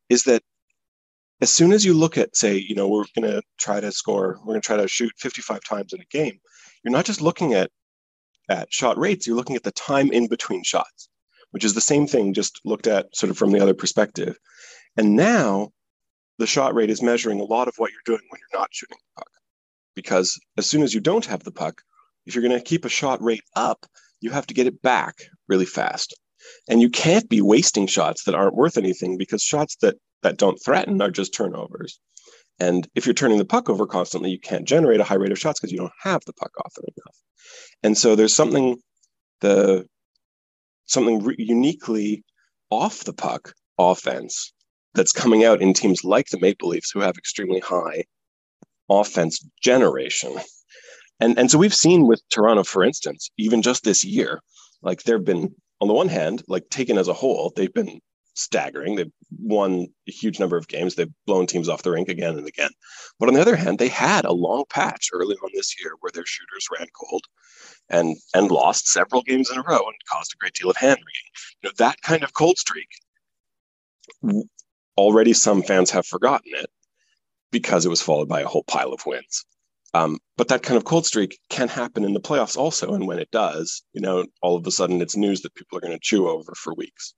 [0.08, 0.42] is that
[1.40, 4.38] as soon as you look at, say, you know, we're going to try to score,
[4.40, 6.38] we're going to try to shoot 55 times in a game,
[6.84, 7.70] you're not just looking at
[8.48, 11.08] at shot rates, you're looking at the time in between shots,
[11.52, 14.36] which is the same thing, just looked at sort of from the other perspective.
[14.96, 15.70] And now
[16.38, 18.98] the shot rate is measuring a lot of what you're doing when you're not shooting
[18.98, 19.30] the puck.
[19.94, 21.82] Because as soon as you don't have the puck,
[22.26, 23.86] if you're going to keep a shot rate up,
[24.20, 25.14] you have to get it back
[25.48, 26.14] really fast.
[26.68, 30.58] And you can't be wasting shots that aren't worth anything because shots that that don't
[30.62, 31.98] threaten are just turnovers.
[32.58, 35.38] And if you're turning the puck over constantly, you can't generate a high rate of
[35.38, 37.16] shots because you don't have the puck often enough.
[37.82, 38.76] And so there's something
[39.40, 39.86] the
[40.84, 42.22] something re- uniquely
[42.70, 44.52] off the puck offense
[44.94, 48.04] that's coming out in teams like the Maple Leafs who have extremely high
[48.88, 50.36] offense generation.
[51.20, 54.40] And and so we've seen with Toronto, for instance, even just this year,
[54.82, 58.00] like there have been on the one hand, like taken as a whole, they've been
[58.34, 58.96] staggering.
[58.96, 60.94] They've won a huge number of games.
[60.94, 62.70] They've blown teams off the rink again and again.
[63.18, 66.10] But on the other hand, they had a long patch early on this year where
[66.12, 67.24] their shooters ran cold
[67.88, 70.98] and and lost several games in a row and caused a great deal of hand
[70.98, 71.30] wringing.
[71.62, 72.88] You know, that kind of cold streak,
[75.00, 76.70] already some fans have forgotten it
[77.50, 79.44] because it was followed by a whole pile of wins.
[79.94, 82.94] Um, but that kind of cold streak can happen in the playoffs also.
[82.94, 85.80] And when it does, you know, all of a sudden it's news that people are
[85.80, 87.14] going to chew over for weeks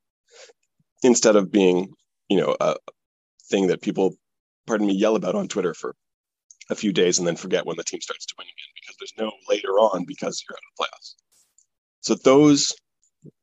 [1.02, 1.92] instead of being,
[2.28, 2.76] you know, a
[3.50, 4.14] thing that people,
[4.66, 5.94] pardon me, yell about on Twitter for
[6.70, 9.14] a few days and then forget when the team starts to win again because there's
[9.18, 11.14] no later on because you're out of the playoffs.
[12.00, 12.74] So those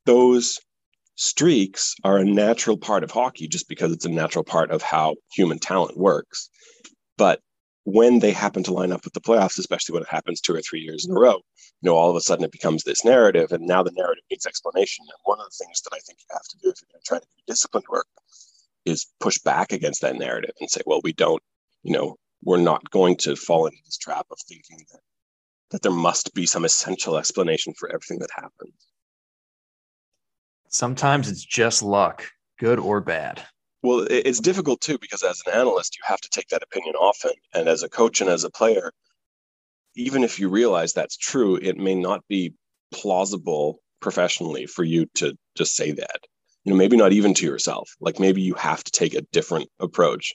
[0.06, 0.60] those
[1.20, 5.16] streaks are a natural part of hockey just because it's a natural part of how
[5.34, 6.50] human talent works.
[7.18, 7.42] But
[7.84, 10.62] when they happen to line up with the playoffs, especially when it happens two or
[10.62, 11.36] three years in a row,
[11.82, 14.46] you know, all of a sudden it becomes this narrative, and now the narrative needs
[14.46, 15.04] explanation.
[15.10, 17.02] And one of the things that I think you have to do if you're going
[17.04, 18.08] to try to do disciplined work
[18.86, 21.44] is push back against that narrative and say, well, we don't,
[21.84, 25.02] you know, we're not going to fall into this trap of thinking that
[25.72, 28.74] that there must be some essential explanation for everything that happens.
[30.70, 32.26] Sometimes it's just luck,
[32.60, 33.42] good or bad.
[33.82, 37.32] Well, it's difficult too because as an analyst, you have to take that opinion often.
[37.54, 38.92] And as a coach and as a player,
[39.96, 42.54] even if you realize that's true, it may not be
[42.92, 46.20] plausible professionally for you to just say that.
[46.64, 47.90] You know, maybe not even to yourself.
[48.00, 50.34] Like maybe you have to take a different approach.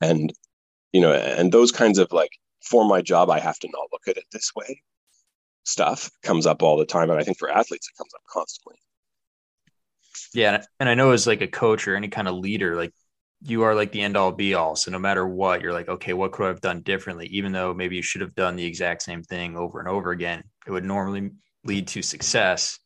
[0.00, 0.32] And,
[0.92, 4.08] you know, and those kinds of like, for my job, I have to not look
[4.08, 4.82] at it this way
[5.64, 7.10] stuff comes up all the time.
[7.10, 8.76] And I think for athletes, it comes up constantly.
[10.34, 12.92] Yeah, and I know as like a coach or any kind of leader, like
[13.42, 14.74] you are like the end all be all.
[14.76, 17.26] So no matter what, you're like, okay, what could I have done differently?
[17.26, 20.44] Even though maybe you should have done the exact same thing over and over again,
[20.66, 21.30] it would normally
[21.64, 22.78] lead to success.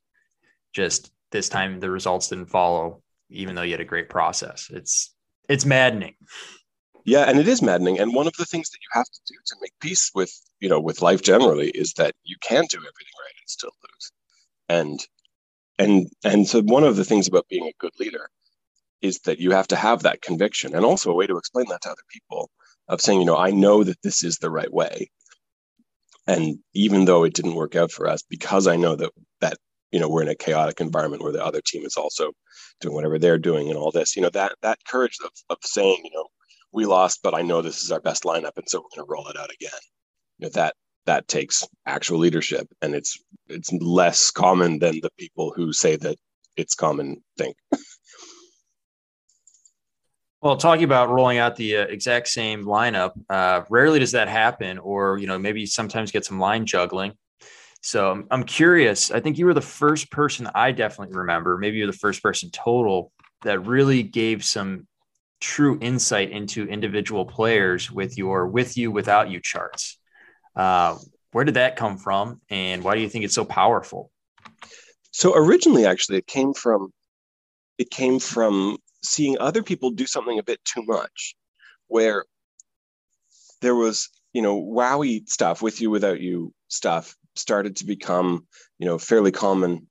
[0.74, 4.68] Just this time the results didn't follow, even though you had a great process.
[4.70, 5.14] It's
[5.48, 6.14] it's maddening.
[7.04, 7.98] Yeah, and it is maddening.
[8.00, 10.68] And one of the things that you have to do to make peace with, you
[10.68, 14.12] know, with life generally is that you can do everything right and still lose.
[14.68, 15.00] And
[15.78, 18.28] and and so one of the things about being a good leader
[19.00, 21.82] is that you have to have that conviction and also a way to explain that
[21.82, 22.50] to other people
[22.88, 25.10] of saying you know i know that this is the right way.
[26.26, 29.10] And even though it didn't work out for us because i know that
[29.40, 29.56] that
[29.92, 32.32] you know we're in a chaotic environment where the other team is also
[32.80, 36.00] doing whatever they're doing and all this you know that that courage of, of saying
[36.04, 36.26] you know
[36.72, 39.10] we lost but i know this is our best lineup and so we're going to
[39.12, 39.80] roll it out again.
[40.38, 40.74] You know that
[41.06, 46.16] that takes actual leadership and it's it's less common than the people who say that
[46.56, 47.56] it's common think
[50.42, 54.78] well talking about rolling out the uh, exact same lineup uh, rarely does that happen
[54.78, 57.12] or you know maybe sometimes get some line juggling.
[57.80, 61.78] So I'm, I'm curious i think you were the first person i definitely remember maybe
[61.78, 64.88] you're the first person total that really gave some
[65.40, 69.98] true insight into individual players with your with you without you charts
[70.58, 70.98] uh,
[71.32, 74.10] where did that come from, and why do you think it's so powerful?
[75.12, 76.92] So originally, actually, it came from
[77.78, 81.36] it came from seeing other people do something a bit too much,
[81.86, 82.24] where
[83.62, 88.46] there was you know WOWY stuff with you without you stuff started to become
[88.78, 89.86] you know fairly common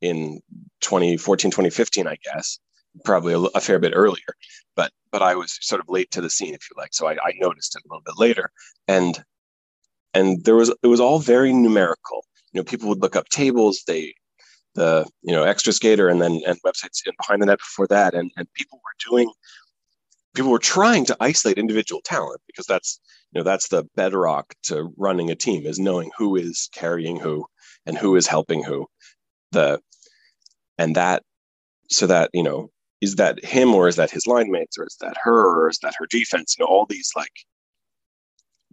[0.00, 0.40] in
[0.80, 2.58] 2014 2015 i guess
[3.04, 4.34] probably a, a, fair bit earlier.
[4.76, 6.92] But but i was sort of late to the scene if you like.
[6.92, 8.50] So I, I noticed it a little bit later.
[8.88, 9.22] And
[10.14, 12.24] and there was it was all very numerical.
[12.52, 14.14] You know people would look up tables they
[14.74, 18.14] the you know extra skater and then and websites and behind the net before that.
[18.14, 19.32] And and people were doing
[20.34, 23.00] people were trying to isolate individual talent because that's
[23.32, 27.46] you know that's the bedrock to running a team is knowing who is carrying who
[27.86, 28.86] and who is helping who.
[29.52, 29.80] The
[30.78, 31.22] and that
[31.90, 32.70] so that you know
[33.00, 35.78] is that him or is that his line mates or is that her or is
[35.78, 36.56] that her defense?
[36.58, 37.32] You know, all these like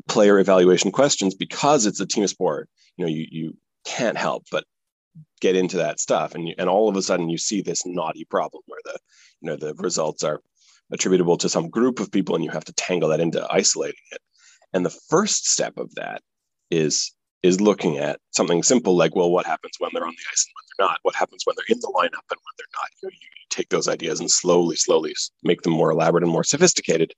[0.08, 2.70] player evaluation questions because it's a team sport.
[2.98, 4.64] You know, you you can't help but
[5.42, 8.26] get into that stuff, and you, and all of a sudden you see this knotty
[8.26, 8.98] problem where the
[9.42, 10.42] you know the results are
[10.92, 14.22] attributable to some group of people, and you have to tangle that into isolating it.
[14.74, 16.22] And the first step of that
[16.72, 20.46] is is looking at something simple like, well, what happens when they're on the ice
[20.48, 21.00] and when they're not?
[21.04, 22.90] What happens when they're in the lineup and when they're not?
[23.02, 26.44] You, know, you take those ideas and slowly, slowly make them more elaborate and more
[26.44, 27.14] sophisticated.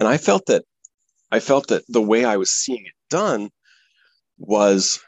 [0.00, 0.64] And I felt that
[1.30, 3.50] I felt that the way I was seeing it done
[4.38, 5.00] was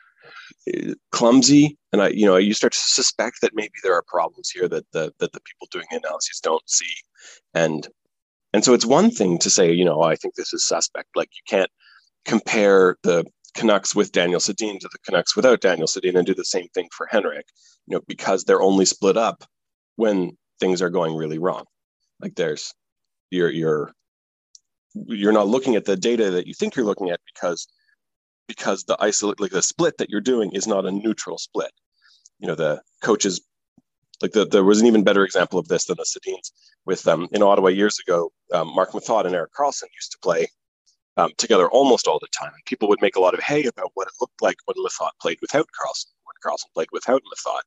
[0.68, 1.78] eh, clumsy.
[1.92, 4.86] And i you know you start to suspect that maybe there are problems here that
[4.92, 6.94] the that the people doing the analyses don't see.
[7.54, 7.88] And
[8.52, 11.08] and so it's one thing to say you know i think this is suspect.
[11.16, 11.70] Like you can't
[12.24, 16.44] compare the Canucks with Daniel Sedin to the Canucks without Daniel Sedin and do the
[16.44, 17.46] same thing for Henrik,
[17.86, 19.44] you know, because they're only split up
[19.96, 21.64] when things are going really wrong.
[22.20, 22.72] Like there's
[23.30, 23.92] you're you're
[24.94, 27.68] you're not looking at the data that you think you're looking at because
[28.48, 31.70] because the isolate like the split that you're doing is not a neutral split.
[32.38, 33.40] You know, the coaches
[34.20, 36.50] like the, there was an even better example of this than the Sedins
[36.84, 38.32] with um in Ottawa years ago.
[38.52, 40.48] Um, Marc Methot and Erik Karlsson used to play
[41.16, 42.52] um, together almost all the time.
[42.52, 45.10] And people would make a lot of hay about what it looked like when Methot
[45.20, 47.62] played without Karlsson, when Karlsson played without Methot.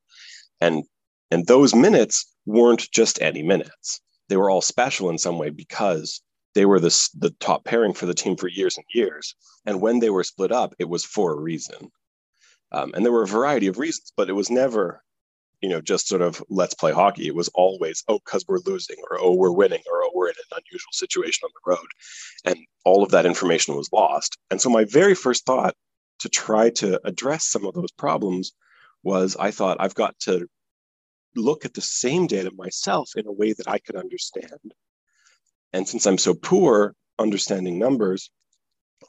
[0.62, 0.84] And
[1.32, 4.02] and those minutes weren't just any minutes.
[4.30, 6.22] They were all special in some way because
[6.56, 9.36] they were the, the top pairing for the team for years and years.
[9.66, 11.92] And when they were split up, it was for a reason.
[12.72, 15.04] Um, and there were a variety of reasons, but it was never
[15.64, 17.26] you know, just sort of let's play hockey.
[17.26, 20.36] It was always, oh, because we're losing, or oh, we're winning, or oh, we're in
[20.52, 21.88] an unusual situation on the road.
[22.44, 24.38] And all of that information was lost.
[24.52, 25.74] And so my very first thought
[26.20, 28.52] to try to address some of those problems
[29.04, 30.48] was I thought I've got to
[31.34, 34.74] look at the same data myself in a way that I could understand.
[35.74, 38.30] And since I'm so poor understanding numbers,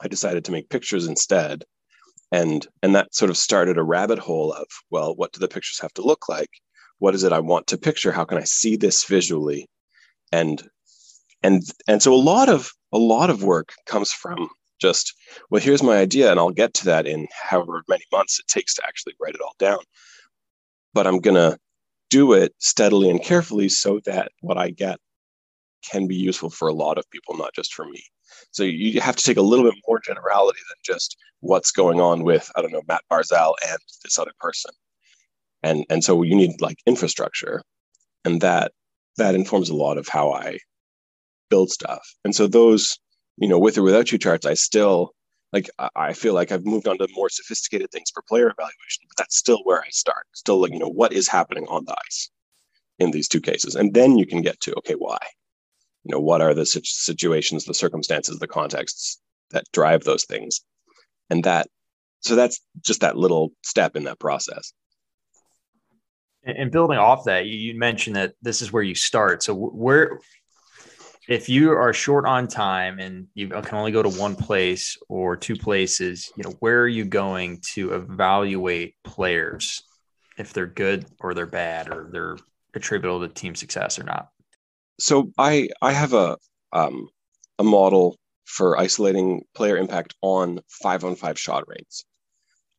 [0.00, 1.64] I decided to make pictures instead.
[2.32, 5.78] And and that sort of started a rabbit hole of well what do the pictures
[5.80, 6.50] have to look like?
[6.98, 8.12] What is it i want to picture?
[8.12, 9.68] How can i see this visually?
[10.32, 10.62] And
[11.42, 14.48] and and so a lot of a lot of work comes from
[14.80, 15.14] just
[15.50, 18.74] well here's my idea and i'll get to that in however many months it takes
[18.74, 19.78] to actually write it all down.
[20.94, 21.58] But i'm going to
[22.10, 24.98] do it steadily and carefully so that what i get
[25.90, 28.02] can be useful for a lot of people not just for me
[28.50, 32.24] so you have to take a little bit more generality than just what's going on
[32.24, 34.70] with I don't know Matt Barzal and this other person,
[35.62, 37.62] and and so you need like infrastructure,
[38.24, 38.72] and that
[39.16, 40.58] that informs a lot of how I
[41.50, 42.14] build stuff.
[42.24, 42.98] And so those
[43.36, 45.14] you know with or without you charts, I still
[45.52, 49.16] like I feel like I've moved on to more sophisticated things for player evaluation, but
[49.18, 50.26] that's still where I start.
[50.32, 52.30] Still like you know what is happening on the ice
[52.98, 55.18] in these two cases, and then you can get to okay why
[56.04, 59.20] you know what are the situations the circumstances the contexts
[59.54, 60.60] that drive those things.
[61.30, 61.68] And that
[62.20, 64.72] so that's just that little step in that process.
[66.42, 69.42] And building off that you mentioned that this is where you start.
[69.42, 70.18] So where
[71.26, 75.38] if you are short on time and you can only go to one place or
[75.38, 79.84] two places you know where are you going to evaluate players
[80.36, 82.36] if they're good or they're bad or they're
[82.74, 84.28] attributable to team success or not
[84.98, 86.36] so I I have a
[86.72, 87.08] um,
[87.58, 92.04] a model for isolating player impact on five on five shot rates,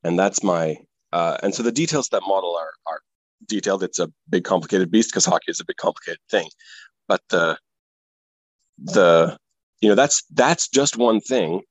[0.03, 0.77] and that's my
[1.11, 2.99] uh, and so the details of that model are are
[3.47, 3.83] detailed.
[3.83, 6.49] It's a big complicated beast because hockey is a big complicated thing,
[7.07, 7.57] but the
[8.77, 9.37] the
[9.81, 11.61] you know that's that's just one thing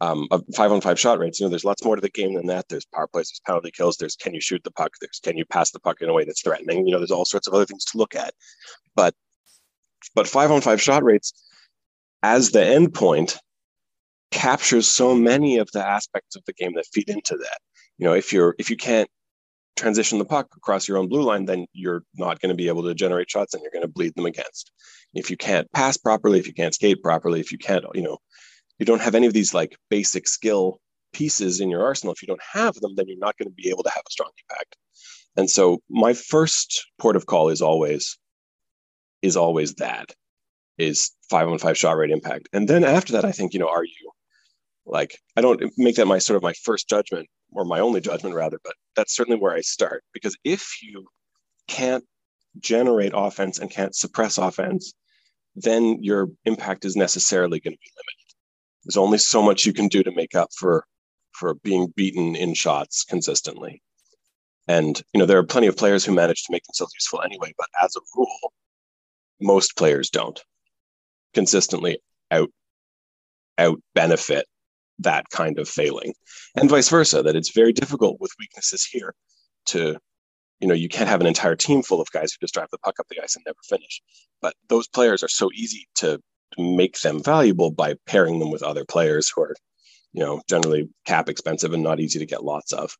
[0.00, 1.40] um, of five on five shot rates.
[1.40, 2.68] You know, there's lots more to the game than that.
[2.68, 5.44] There's power plays, there's penalty kills, there's can you shoot the puck, there's can you
[5.44, 6.86] pass the puck in a way that's threatening.
[6.86, 8.34] You know, there's all sorts of other things to look at.
[8.94, 9.14] But
[10.14, 11.32] but five on five shot rates
[12.22, 13.38] as the endpoint
[14.30, 17.58] captures so many of the aspects of the game that feed into that.
[17.98, 19.08] You know, if you're if you can't
[19.76, 22.82] transition the puck across your own blue line, then you're not going to be able
[22.82, 24.72] to generate shots and you're going to bleed them against.
[25.14, 28.18] If you can't pass properly, if you can't skate properly, if you can't, you know,
[28.78, 30.80] you don't have any of these like basic skill
[31.12, 32.12] pieces in your arsenal.
[32.12, 34.10] If you don't have them, then you're not going to be able to have a
[34.10, 34.76] strong impact.
[35.36, 38.18] And so my first port of call is always
[39.22, 40.14] is always that
[40.78, 42.48] is five oh on five shot rate impact.
[42.52, 44.12] And then after that, I think, you know, are you
[44.86, 48.34] like, I don't make that my sort of my first judgment or my only judgment
[48.34, 50.04] rather, but that's certainly where I start.
[50.12, 51.06] Because if you
[51.66, 52.04] can't
[52.58, 54.94] generate offense and can't suppress offense,
[55.54, 58.34] then your impact is necessarily going to be limited.
[58.84, 60.84] There's only so much you can do to make up for
[61.32, 63.80] for being beaten in shots consistently.
[64.66, 67.52] And you know, there are plenty of players who manage to make themselves useful anyway,
[67.56, 68.52] but as a rule,
[69.40, 70.40] most players don't
[71.34, 71.98] consistently
[72.30, 72.50] out
[73.58, 74.46] out benefit
[75.00, 76.14] that kind of failing.
[76.56, 79.14] And vice versa that it's very difficult with weaknesses here
[79.66, 79.98] to
[80.60, 82.78] you know you can't have an entire team full of guys who just drive the
[82.78, 84.00] puck up the ice and never finish.
[84.42, 86.20] But those players are so easy to
[86.56, 89.54] make them valuable by pairing them with other players who are
[90.12, 92.96] you know generally cap expensive and not easy to get lots of.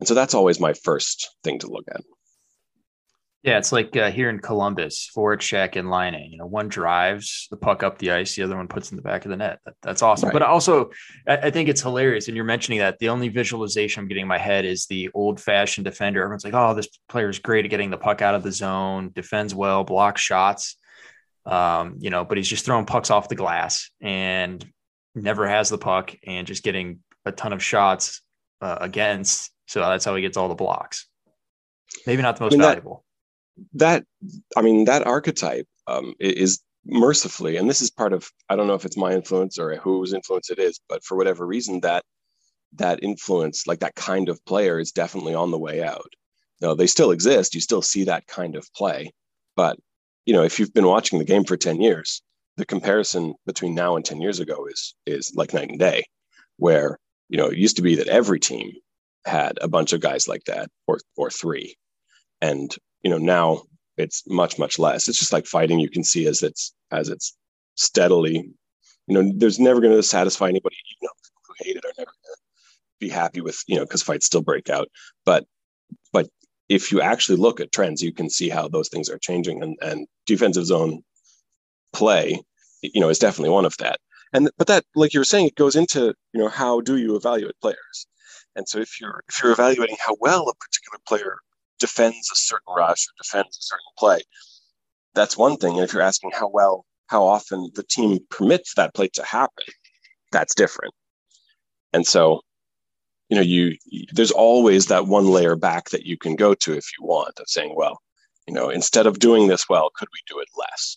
[0.00, 2.00] And so that's always my first thing to look at
[3.42, 6.30] yeah, it's like uh, here in Columbus, Voracek and Laine.
[6.30, 9.02] You know, one drives the puck up the ice, the other one puts in the
[9.02, 9.58] back of the net.
[9.64, 10.28] That, that's awesome.
[10.28, 10.32] Right.
[10.32, 10.90] But also,
[11.26, 12.28] I, I, think it's hilarious.
[12.28, 15.40] And you're mentioning that the only visualization I'm getting in my head is the old
[15.40, 16.22] fashioned defender.
[16.22, 19.10] Everyone's like, "Oh, this player is great at getting the puck out of the zone,
[19.12, 20.76] defends well, blocks shots."
[21.44, 24.64] Um, you know, but he's just throwing pucks off the glass and
[25.16, 28.22] never has the puck and just getting a ton of shots
[28.60, 29.50] uh, against.
[29.66, 31.08] So that's how he gets all the blocks.
[32.06, 33.11] Maybe not the most I mean, valuable that
[34.56, 38.74] i mean that archetype um, is mercifully and this is part of i don't know
[38.74, 42.02] if it's my influence or whose influence it is but for whatever reason that
[42.74, 46.12] that influence like that kind of player is definitely on the way out.
[46.60, 49.12] Now they still exist you still see that kind of play
[49.56, 49.76] but
[50.26, 52.22] you know if you've been watching the game for 10 years
[52.56, 56.04] the comparison between now and 10 years ago is is like night and day
[56.58, 56.98] where
[57.28, 58.70] you know it used to be that every team
[59.26, 61.74] had a bunch of guys like that or or three
[62.40, 63.62] and you know now
[63.96, 65.08] it's much much less.
[65.08, 67.36] It's just like fighting you can see as it's as it's
[67.74, 68.50] steadily
[69.06, 71.12] you know there's never going to satisfy anybody you know
[71.46, 72.40] who hate it are never going to
[73.00, 74.88] be happy with you know because fights still break out.
[75.24, 75.46] But
[76.12, 76.28] but
[76.68, 79.76] if you actually look at trends you can see how those things are changing and
[79.82, 81.02] and defensive zone
[81.92, 82.40] play
[82.82, 83.98] you know is definitely one of that.
[84.32, 87.16] And but that like you were saying it goes into you know how do you
[87.16, 88.06] evaluate players?
[88.56, 91.38] And so if you're if you're evaluating how well a particular player
[91.82, 94.20] defends a certain rush or defends a certain play.
[95.14, 95.74] That's one thing.
[95.74, 99.64] And if you're asking how well, how often the team permits that play to happen,
[100.30, 100.94] that's different.
[101.92, 102.40] And so,
[103.28, 103.76] you know, you
[104.12, 107.46] there's always that one layer back that you can go to if you want of
[107.48, 107.98] saying, well,
[108.46, 110.96] you know, instead of doing this well, could we do it less?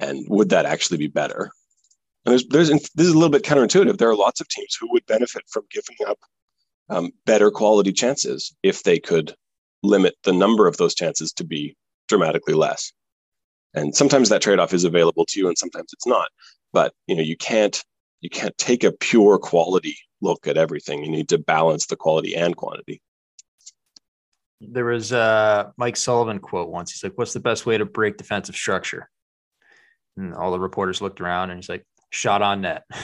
[0.00, 1.50] And would that actually be better?
[2.24, 3.98] And there's, there's, this is a little bit counterintuitive.
[3.98, 6.18] There are lots of teams who would benefit from giving up
[6.88, 9.34] um, better quality chances if they could
[9.82, 11.76] limit the number of those chances to be
[12.08, 12.92] dramatically less.
[13.74, 16.28] And sometimes that trade-off is available to you and sometimes it's not.
[16.72, 17.82] But you know, you can't
[18.20, 21.04] you can't take a pure quality look at everything.
[21.04, 23.00] You need to balance the quality and quantity.
[24.60, 26.92] There was a Mike Sullivan quote once.
[26.92, 29.08] He's like, What's the best way to break defensive structure?
[30.16, 32.84] And all the reporters looked around and he's like, shot on net.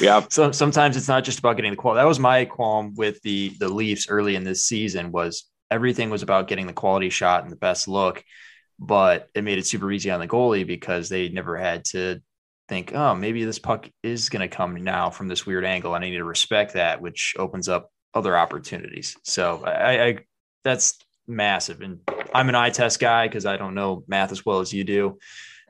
[0.00, 0.26] Yeah.
[0.28, 2.00] so sometimes it's not just about getting the quality.
[2.00, 6.22] That was my qualm with the the Leafs early in this season was everything was
[6.22, 8.22] about getting the quality shot and the best look,
[8.78, 12.20] but it made it super easy on the goalie because they never had to
[12.68, 16.04] think, oh, maybe this puck is going to come now from this weird angle, and
[16.04, 19.16] I need to respect that, which opens up other opportunities.
[19.24, 20.18] So I, I
[20.64, 22.00] that's massive, and
[22.34, 25.18] I'm an eye test guy because I don't know math as well as you do.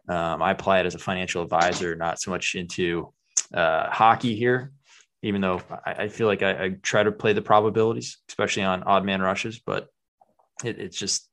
[0.09, 3.13] Um, I apply it as a financial advisor, not so much into
[3.53, 4.73] uh, hockey here
[5.23, 8.83] even though I, I feel like I, I, try to play the probabilities, especially on
[8.83, 9.89] odd man rushes, but
[10.65, 11.29] it, it's just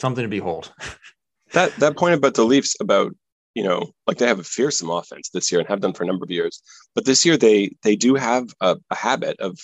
[0.00, 0.72] something to behold.
[1.52, 3.14] that that point about the Leafs about
[3.54, 6.06] you know like they have a fearsome offense this year and have done for a
[6.06, 6.62] number of years,
[6.94, 9.58] but this year they they do have a, a habit of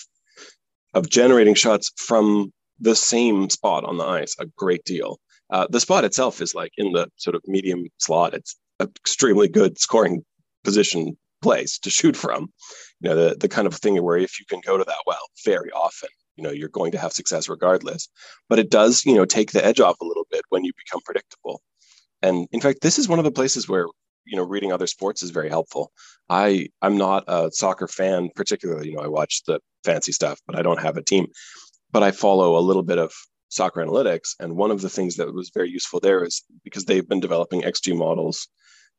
[0.93, 5.19] of generating shots from the same spot on the ice a great deal.
[5.49, 8.33] Uh, the spot itself is like in the sort of medium slot.
[8.33, 10.23] It's an extremely good scoring
[10.63, 12.51] position place to shoot from.
[13.01, 15.27] You know, the the kind of thing where if you can go to that well
[15.45, 18.09] very often, you know, you're going to have success regardless.
[18.49, 21.01] But it does, you know, take the edge off a little bit when you become
[21.05, 21.61] predictable.
[22.21, 23.87] And in fact, this is one of the places where
[24.25, 25.91] you know reading other sports is very helpful.
[26.29, 28.89] I I'm not a soccer fan particularly.
[28.89, 31.27] You know, I watch the fancy stuff, but I don't have a team.
[31.91, 33.11] But I follow a little bit of
[33.49, 37.07] soccer analytics, and one of the things that was very useful there is because they've
[37.07, 38.47] been developing XG models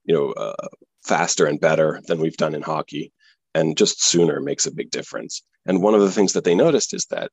[0.05, 0.69] you know uh,
[1.05, 3.13] faster and better than we've done in hockey
[3.55, 5.43] and just sooner makes a big difference.
[5.67, 7.31] And one of the things that they noticed is that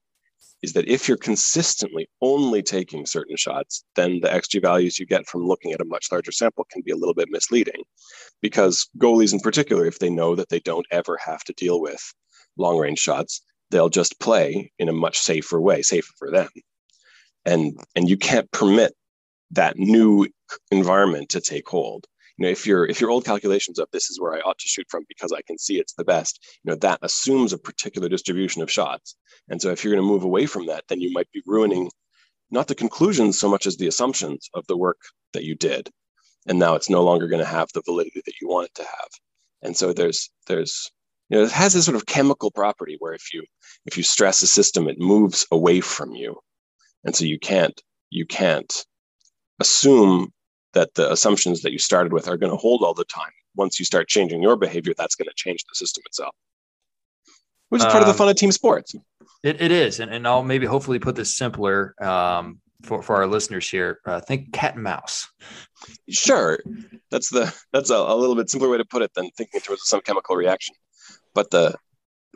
[0.62, 5.26] is that if you're consistently only taking certain shots then the xg values you get
[5.26, 7.84] from looking at a much larger sample can be a little bit misleading
[8.44, 12.14] because goalies in particular if they know that they don't ever have to deal with
[12.58, 13.42] long range shots
[13.72, 16.50] they'll just play in a much safer way safer for them.
[17.46, 18.94] And and you can't permit
[19.52, 20.28] that new
[20.70, 22.06] environment to take hold
[22.42, 24.88] know if your if your old calculations of this is where i ought to shoot
[24.90, 26.40] from because i can see it's the best.
[26.64, 29.16] You know that assumes a particular distribution of shots.
[29.50, 31.90] And so if you're going to move away from that then you might be ruining
[32.52, 35.00] not the conclusions so much as the assumptions of the work
[35.34, 35.90] that you did.
[36.48, 38.84] And now it's no longer going to have the validity that you want it to
[38.84, 39.10] have.
[39.62, 40.92] And so there's there's
[41.30, 43.44] you know it has this sort of chemical property where if you
[43.86, 46.40] if you stress a system it moves away from you.
[47.04, 48.86] And so you can't you can't
[49.60, 50.34] assume
[50.74, 53.32] that the assumptions that you started with are going to hold all the time.
[53.56, 56.34] Once you start changing your behavior that's going to change the system itself.
[57.70, 58.96] Which is part um, of the um, fun of team sports.
[59.44, 63.28] it, it is and, and i'll maybe hopefully put this simpler um, for, for our
[63.28, 64.00] listeners here.
[64.06, 65.28] Uh, think cat and mouse.
[66.10, 66.60] Sure.
[67.10, 69.62] That's the that's a, a, little bit simpler way to put it than thinking in
[69.62, 70.76] terms of some chemical reaction.
[71.34, 71.76] But the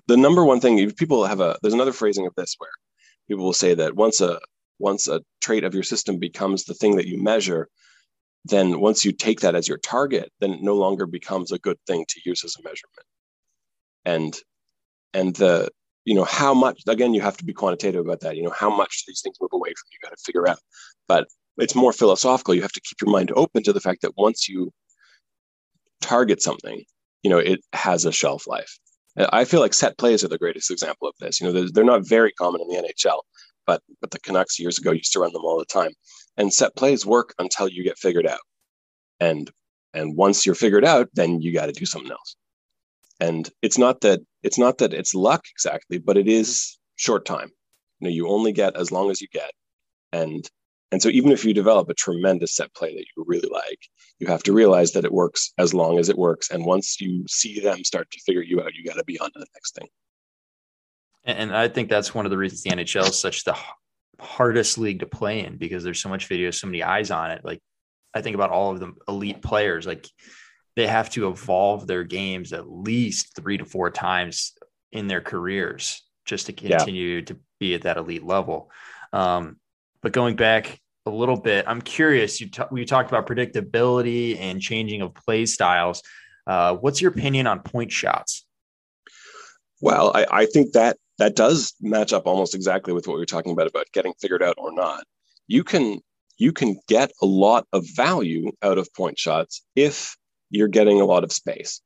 [0.07, 2.69] the number one thing people have a there's another phrasing of this where
[3.27, 4.39] people will say that once a
[4.79, 7.69] once a trait of your system becomes the thing that you measure
[8.45, 11.77] then once you take that as your target then it no longer becomes a good
[11.87, 13.05] thing to use as a measurement.
[14.05, 14.37] And
[15.13, 15.69] and the
[16.05, 18.75] you know how much again you have to be quantitative about that you know how
[18.75, 20.59] much these things move away from you got to figure out.
[21.07, 21.27] But
[21.57, 24.47] it's more philosophical you have to keep your mind open to the fact that once
[24.47, 24.71] you
[26.01, 26.83] target something
[27.23, 28.77] you know it has a shelf life.
[29.17, 31.83] I feel like set plays are the greatest example of this you know they're, they're
[31.83, 33.19] not very common in the nhl
[33.65, 35.91] but but the canucks years ago used to run them all the time
[36.37, 38.39] and set plays work until you get figured out.
[39.19, 39.49] And
[39.93, 42.35] and once you're figured out then you got to do something else.
[43.19, 47.49] And it's not that it's not that it's luck exactly but it is short time.
[47.99, 49.51] You know you only get as long as you get.
[50.11, 50.47] And
[50.91, 53.79] and so even if you develop a tremendous set play that you really like
[54.19, 56.51] you have to realize that it works as long as it works.
[56.51, 59.31] And once you see them start to figure you out you got to be on
[59.31, 59.87] to the next thing.
[61.23, 63.57] And i think that's one of the reasons the nhl is such the
[64.19, 67.43] hardest league to play in because there's so much video so many eyes on it
[67.43, 67.59] like
[68.13, 70.07] i think about all of the elite players like
[70.75, 74.53] they have to evolve their games at least three to four times
[74.91, 77.25] in their careers just to continue yeah.
[77.25, 78.71] to be at that elite level.
[79.13, 79.57] Um,
[80.01, 82.41] but going back a little bit, I'm curious.
[82.41, 86.01] You t- we talked about predictability and changing of play styles.
[86.47, 88.45] Uh, what's your opinion on point shots?
[89.81, 93.25] Well, I, I think that that does match up almost exactly with what we were
[93.25, 95.03] talking about about getting figured out or not.
[95.47, 95.99] You can
[96.37, 100.15] you can get a lot of value out of point shots if
[100.49, 101.81] you're getting a lot of space.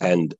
[0.00, 0.34] And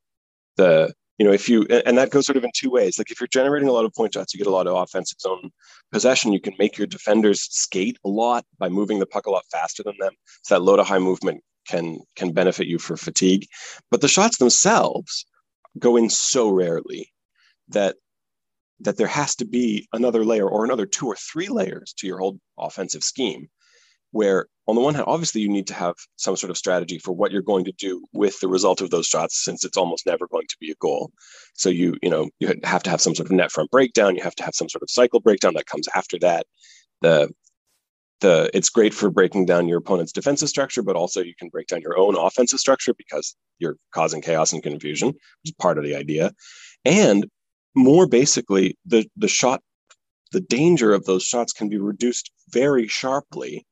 [0.57, 2.97] the, you know, if you, and that goes sort of in two ways.
[2.97, 5.19] Like if you're generating a lot of point shots, you get a lot of offensive
[5.19, 5.51] zone
[5.91, 6.33] possession.
[6.33, 9.83] You can make your defenders skate a lot by moving the puck a lot faster
[9.83, 10.13] than them.
[10.43, 13.45] So that low to high movement can can benefit you for fatigue.
[13.91, 15.25] But the shots themselves
[15.77, 17.11] go in so rarely
[17.71, 17.95] that
[18.79, 22.17] that there has to be another layer or another two or three layers to your
[22.17, 23.47] whole offensive scheme
[24.11, 27.13] where on the one hand obviously you need to have some sort of strategy for
[27.13, 30.27] what you're going to do with the result of those shots since it's almost never
[30.27, 31.11] going to be a goal.
[31.53, 34.15] So you you know you have to have some sort of net front breakdown.
[34.15, 36.45] You have to have some sort of cycle breakdown that comes after that.
[37.01, 37.31] The
[38.19, 41.65] the it's great for breaking down your opponent's defensive structure but also you can break
[41.67, 45.83] down your own offensive structure because you're causing chaos and confusion which is part of
[45.83, 46.31] the idea.
[46.85, 47.25] And
[47.75, 49.61] more basically the the shot
[50.31, 53.65] the danger of those shots can be reduced very sharply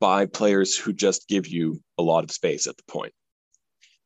[0.00, 3.12] by players who just give you a lot of space at the point.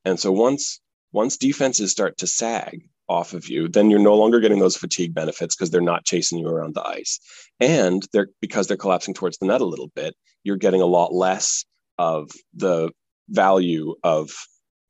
[0.05, 0.81] And so once
[1.13, 5.15] once defenses start to sag off of you, then you're no longer getting those fatigue
[5.15, 7.21] benefits because they're not chasing you around the ice.
[7.61, 11.13] And they're because they're collapsing towards the net a little bit, you're getting a lot
[11.13, 11.65] less
[11.99, 12.91] of the
[13.29, 14.31] value of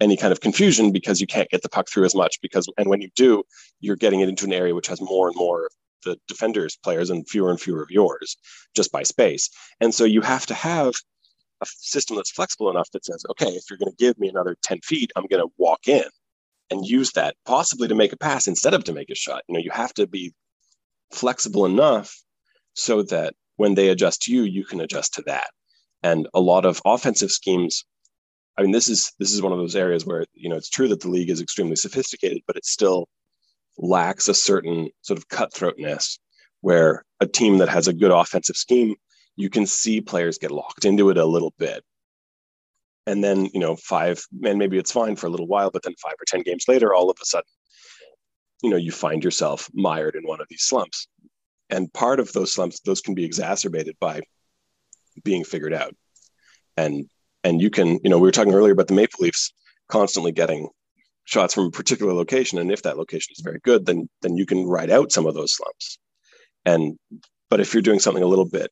[0.02, 2.88] any kind of confusion because you can't get the puck through as much because and
[2.88, 3.42] when you do,
[3.80, 5.70] you're getting it into an area which has more and more
[6.04, 8.36] the defenders players and fewer and fewer of yours
[8.74, 9.48] just by space.
[9.80, 10.92] And so you have to have
[11.62, 14.56] a system that's flexible enough that says, okay, if you're going to give me another
[14.62, 16.04] 10 feet, I'm going to walk in
[16.70, 19.42] and use that possibly to make a pass instead of to make a shot.
[19.48, 20.32] You know, you have to be
[21.12, 22.20] flexible enough
[22.74, 25.50] so that when they adjust to you, you can adjust to that.
[26.02, 27.84] And a lot of offensive schemes,
[28.58, 30.88] I mean, this is this is one of those areas where you know it's true
[30.88, 33.08] that the league is extremely sophisticated, but it still
[33.78, 36.18] lacks a certain sort of cutthroatness
[36.60, 38.94] where a team that has a good offensive scheme,
[39.36, 41.84] you can see players get locked into it a little bit.
[43.06, 45.94] And then, you know, five, and maybe it's fine for a little while, but then
[46.00, 47.48] five or 10 games later, all of a sudden,
[48.62, 51.08] you know, you find yourself mired in one of these slumps.
[51.68, 54.20] And part of those slumps, those can be exacerbated by
[55.24, 55.96] being figured out.
[56.76, 57.06] And
[57.44, 59.52] and you can, you know, we were talking earlier about the Maple Leafs
[59.88, 60.68] constantly getting
[61.24, 62.58] shots from a particular location.
[62.58, 65.34] And if that location is very good then then you can ride out some of
[65.34, 65.98] those slumps.
[66.64, 66.98] And
[67.50, 68.70] but if you're doing something a little bit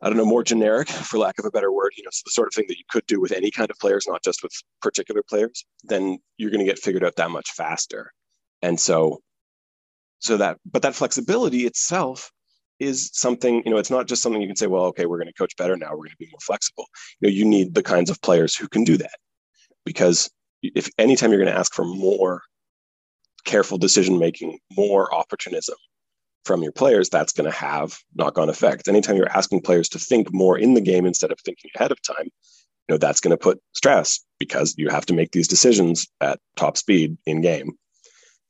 [0.00, 2.30] i don't know more generic for lack of a better word you know so the
[2.30, 4.52] sort of thing that you could do with any kind of players not just with
[4.80, 8.10] particular players then you're going to get figured out that much faster.
[8.62, 9.20] And so
[10.18, 12.30] so that but that flexibility itself
[12.82, 15.28] is something, you know, it's not just something you can say, well, okay, we're going
[15.28, 16.86] to coach better now, we're going to be more flexible.
[17.20, 19.16] You know, you need the kinds of players who can do that.
[19.84, 20.30] Because
[20.62, 22.42] if anytime you're going to ask for more
[23.44, 25.76] careful decision making, more opportunism
[26.44, 28.88] from your players, that's going to have knock-on effects.
[28.88, 32.02] Anytime you're asking players to think more in the game instead of thinking ahead of
[32.02, 36.08] time, you know, that's going to put stress because you have to make these decisions
[36.20, 37.72] at top speed in game.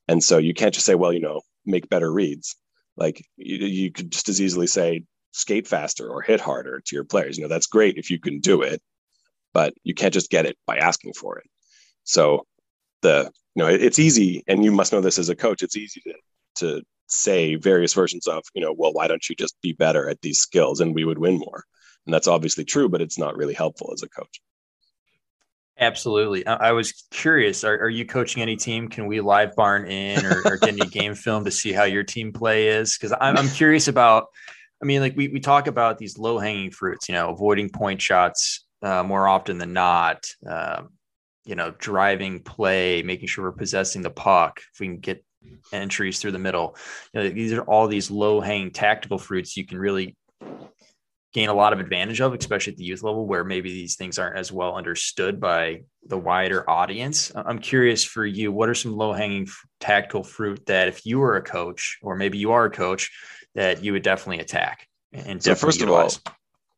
[0.09, 2.57] And so you can't just say, well, you know, make better reads
[2.97, 7.05] like you, you could just as easily say skate faster or hit harder to your
[7.05, 7.36] players.
[7.36, 8.82] You know, that's great if you can do it,
[9.53, 11.47] but you can't just get it by asking for it.
[12.05, 12.47] So
[13.03, 15.62] the you know it, it's easy, and you must know this as a coach.
[15.62, 16.14] It's easy to
[16.57, 20.20] to say various versions of you know well why don't you just be better at
[20.22, 21.64] these skills and we would win more
[22.07, 24.40] and that's obviously true but it's not really helpful as a coach
[25.79, 26.47] Absolutely.
[26.47, 27.64] I, was curious.
[27.64, 28.89] Are, are, you coaching any team?
[28.89, 32.33] Can we LiveBarn in or, or get any game film to see how your team
[32.33, 32.97] play is?
[32.97, 34.27] Because I'm, I'm curious about.
[34.83, 37.09] I mean, like we we talk about these low hanging fruits.
[37.09, 40.27] You know, avoiding point shots uh, more often than not.
[40.47, 40.83] Uh,
[41.45, 44.61] you know, driving play, making sure we're possessing the puck.
[44.75, 45.25] If we can get
[45.73, 46.77] entries through the middle,
[47.12, 50.16] you know, these are all these low hanging tactical fruits you can really
[51.33, 54.18] gain a lot of advantage of, especially at the youth level where maybe these things
[54.18, 57.33] aren't as well understood by the wider audience.
[57.35, 59.49] I'm curious for you, what are some low hanging
[59.80, 63.11] tactical fruit that if you were a coach, or maybe you are a coach,
[63.55, 64.87] that you would definitely attack?
[65.12, 66.16] And so first utilize?
[66.16, 66.35] of all,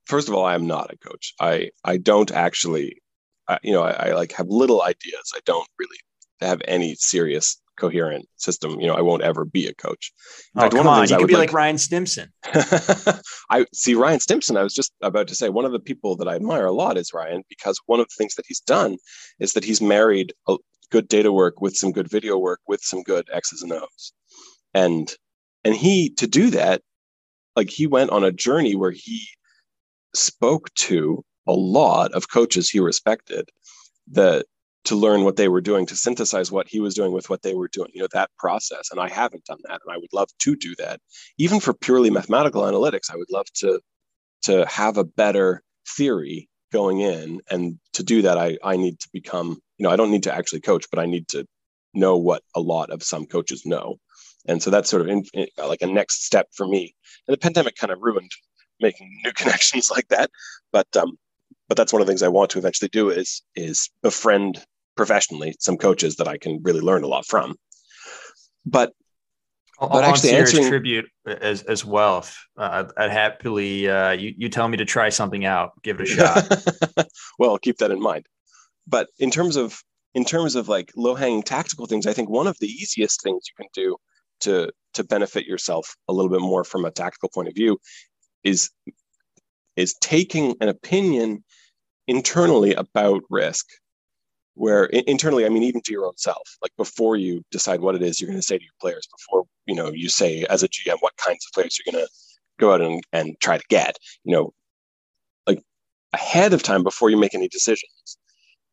[0.07, 1.35] first of all, I am not a coach.
[1.41, 3.03] I I don't actually,
[3.49, 5.33] I, you know, I, I like have little ideas.
[5.35, 5.99] I don't really
[6.41, 10.13] have any serious coherent system, you know, I won't ever be a coach.
[10.55, 12.33] In oh, fact, come on, you could be like, like, Ryan Stimson.
[13.51, 14.57] I see Ryan Stimson.
[14.57, 16.97] I was just about to say one of the people that I admire a lot
[16.97, 18.97] is Ryan because one of the things that he's done
[19.41, 20.57] is that he's married a
[20.91, 24.13] good data work with some good video work with some good X's and O's,
[24.73, 25.15] and
[25.65, 26.83] and he to do that,
[27.57, 29.27] like he went on a journey where he
[30.15, 33.51] spoke to a lot of coaches he respected
[34.13, 34.47] that
[34.85, 37.55] to learn what they were doing to synthesize what he was doing with what they
[37.55, 38.91] were doing you know that process.
[38.91, 39.81] And i haven't done that.
[39.85, 41.01] And i would love to do that.
[41.39, 43.81] Even for purely mathematical analytics i would love to
[44.43, 45.63] to have a better
[45.97, 47.41] theory going in.
[47.51, 50.35] And to do that i i need to become you know i don't need to
[50.35, 51.47] actually coach but i need to
[51.95, 53.99] know what a lot of some coaches know.
[54.47, 56.95] And so that's sort of in, in, like a next step for me.
[57.27, 58.31] And the pandemic kind of ruined
[58.81, 60.31] making new connections like that.
[60.73, 61.19] But um
[61.69, 64.63] but that's one of the things I want to eventually do is is befriend
[64.97, 67.57] professionally some coaches that I can really learn a lot from.
[68.67, 68.93] But
[69.81, 72.19] I'll, but actually answering tribute as as well.
[72.19, 76.09] If, uh, I'd happily uh, you you tell me to try something out, give it
[76.09, 77.07] a shot.
[77.39, 78.27] well, I'll keep that in mind.
[78.87, 79.83] But in terms of
[80.15, 83.45] in terms of like low hanging tactical things, I think one of the easiest things
[83.49, 83.97] you can do
[84.41, 87.79] to to benefit yourself a little bit more from a tactical point of view
[88.45, 88.71] is
[89.77, 91.43] is taking an opinion
[92.07, 93.67] internally about risk
[94.55, 98.03] where internally i mean even to your own self like before you decide what it
[98.03, 100.69] is you're going to say to your players before you know you say as a
[100.69, 102.11] gm what kinds of players you're going to
[102.59, 104.53] go out and, and try to get you know
[105.47, 105.61] like
[106.13, 108.19] ahead of time before you make any decisions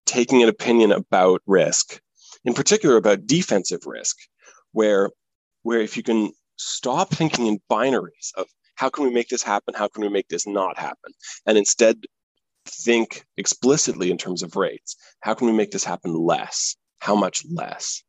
[0.06, 2.00] taking an opinion about risk
[2.46, 4.18] in particular about defensive risk
[4.72, 5.10] where
[5.64, 9.74] where if you can stop thinking in binaries of how can we make this happen
[9.74, 11.12] how can we make this not happen
[11.48, 11.98] and instead
[12.66, 14.96] think explicitly in terms of rates.
[15.22, 16.76] How can we make this happen less?
[17.00, 18.04] How much less?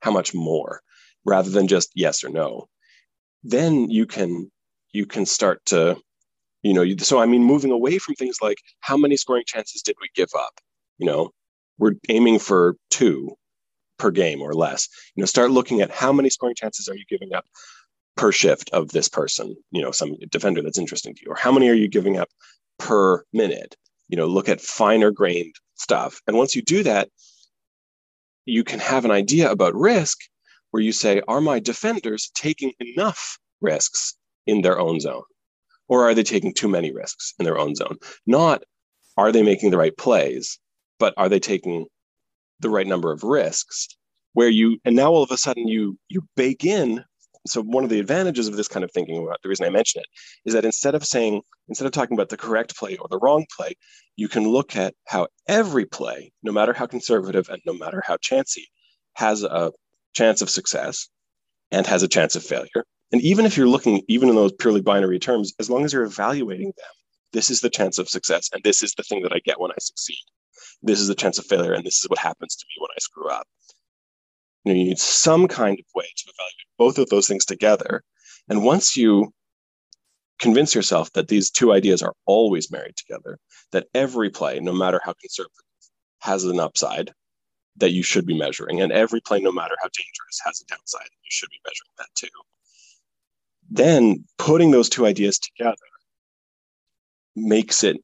[0.00, 0.80] How much more?
[1.24, 2.68] Rather than just yes or no.
[3.42, 4.50] Then you can
[4.92, 5.96] you can start to,
[6.62, 9.96] you know, so I mean, moving away from things like how many scoring chances did
[10.00, 10.60] we give up?
[10.98, 11.30] You know,
[11.78, 13.36] we're aiming for two
[13.98, 14.88] per game or less.
[15.14, 17.44] You know, start looking at how many scoring chances are you giving up
[18.16, 21.52] per shift of this person, you know, some defender that's interesting to you, or how
[21.52, 22.28] many are you giving up
[22.78, 23.76] per minute?
[24.10, 26.20] You know look at finer grained stuff.
[26.26, 27.08] And once you do that
[28.44, 30.18] you can have an idea about risk
[30.70, 35.22] where you say are my defenders taking enough risks in their own zone?
[35.88, 37.96] Or are they taking too many risks in their own zone?
[38.26, 38.62] Not
[39.16, 40.58] are they making the right plays
[41.00, 41.86] but are they taking
[42.60, 43.88] the right number of risks
[44.34, 47.02] where you and now all of a sudden you you bake in
[47.46, 50.00] so one of the advantages of this kind of thinking about the reason I mention
[50.00, 50.06] it
[50.44, 53.46] is that instead of saying instead of talking about the correct play or the wrong
[53.56, 53.74] play,
[54.16, 58.16] you can look at how every play, no matter how conservative and no matter how
[58.20, 58.68] chancy,
[59.14, 59.72] has a
[60.14, 61.08] chance of success
[61.70, 62.84] and has a chance of failure.
[63.12, 66.04] And even if you're looking even in those purely binary terms, as long as you're
[66.04, 66.92] evaluating them,
[67.32, 69.70] this is the chance of success and this is the thing that I get when
[69.70, 70.22] I succeed.
[70.82, 73.00] This is the chance of failure and this is what happens to me when I
[73.00, 73.46] screw up.
[74.64, 78.02] You, know, you need some kind of way to evaluate both of those things together.
[78.48, 79.32] And once you
[80.38, 83.38] convince yourself that these two ideas are always married together,
[83.72, 85.64] that every play, no matter how conservative,
[86.20, 87.12] has an upside
[87.76, 88.80] that you should be measuring.
[88.80, 91.04] And every play, no matter how dangerous, has a downside.
[91.04, 92.28] That you should be measuring that too.
[93.70, 95.76] Then putting those two ideas together
[97.36, 97.96] makes it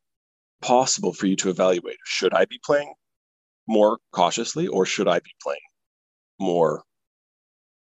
[0.62, 2.94] possible for you to evaluate should I be playing
[3.66, 5.60] more cautiously or should I be playing
[6.38, 6.82] more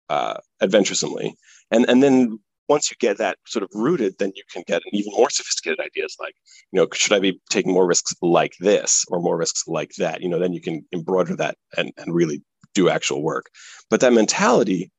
[0.09, 1.35] uh, adventuresomely?
[1.71, 2.39] And, and then
[2.69, 6.17] once you get that sort of rooted, then you can get even more sophisticated ideas
[6.21, 6.35] like,
[6.71, 10.21] you know, should I be taking more risks like this or more risks like that?
[10.21, 12.43] You know, then you can embroider that and, and really
[12.75, 13.47] do actual work.
[13.91, 14.91] But that mentality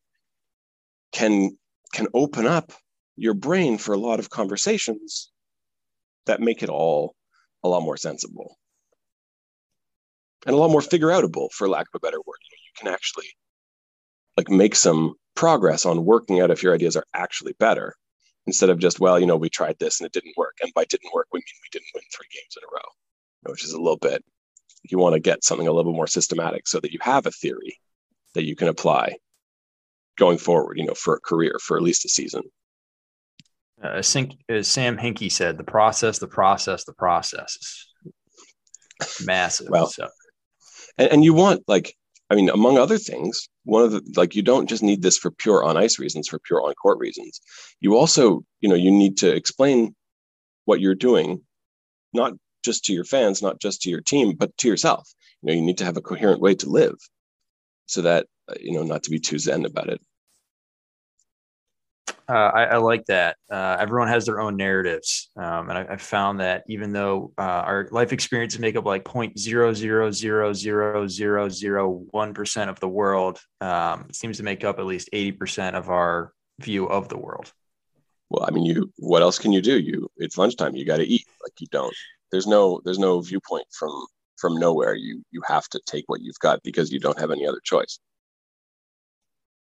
[1.12, 1.58] can
[1.94, 2.72] can open up
[3.16, 5.32] your brain for a lot of conversations
[6.26, 7.16] that make it all
[7.64, 8.58] a lot more sensible
[10.46, 12.38] and a lot more figure outable for lack of a better word
[12.80, 13.28] can actually
[14.38, 17.96] like make some progress on working out if your ideas are actually better
[18.48, 20.86] instead of just well you know we tried this and it didn't work and by
[20.86, 23.78] didn't work we mean we didn't win three games in a row which is a
[23.78, 24.24] little bit
[24.84, 27.32] you want to get something a little bit more systematic so that you have a
[27.32, 27.78] theory
[28.36, 29.16] that you can apply
[30.18, 32.44] going forward you know for a career for at least a season
[33.82, 34.02] uh,
[34.50, 37.88] as Sam Hinkie said, the process, the process, the process
[39.00, 39.70] is massive.
[39.70, 40.10] well, so.
[40.98, 41.96] and, and you want like
[42.30, 45.32] I mean, among other things, one of the like you don't just need this for
[45.32, 47.42] pure on ice reasons, for pure on court reasons.
[47.80, 49.96] You also, you know, you need to explain
[50.66, 51.42] what you're doing,
[52.14, 55.10] not just to your fans, not just to your team, but to yourself.
[55.42, 56.96] You know, you need to have a coherent way to live,
[57.88, 60.02] so that uh, you know not to be too zen about it.
[62.30, 63.38] Uh, I, I, like that.
[63.50, 67.42] Uh, everyone has their own narratives, um, and I, I, found that even though uh,
[67.42, 72.70] our life experiences make up like point zero zero zero zero zero zero one percent
[72.70, 76.88] of the world, um, seems to make up at least eighty percent of our view
[76.88, 77.52] of the world.
[78.30, 78.94] Well, I mean, you.
[78.98, 79.80] What else can you do?
[79.80, 80.08] You.
[80.18, 80.76] It's lunchtime.
[80.76, 81.26] You got to eat.
[81.42, 81.96] Like you don't.
[82.32, 82.80] There's no.
[82.86, 83.92] There's no viewpoint from
[84.38, 84.94] from nowhere.
[84.94, 87.98] You you have to take what you've got because you don't have any other choice.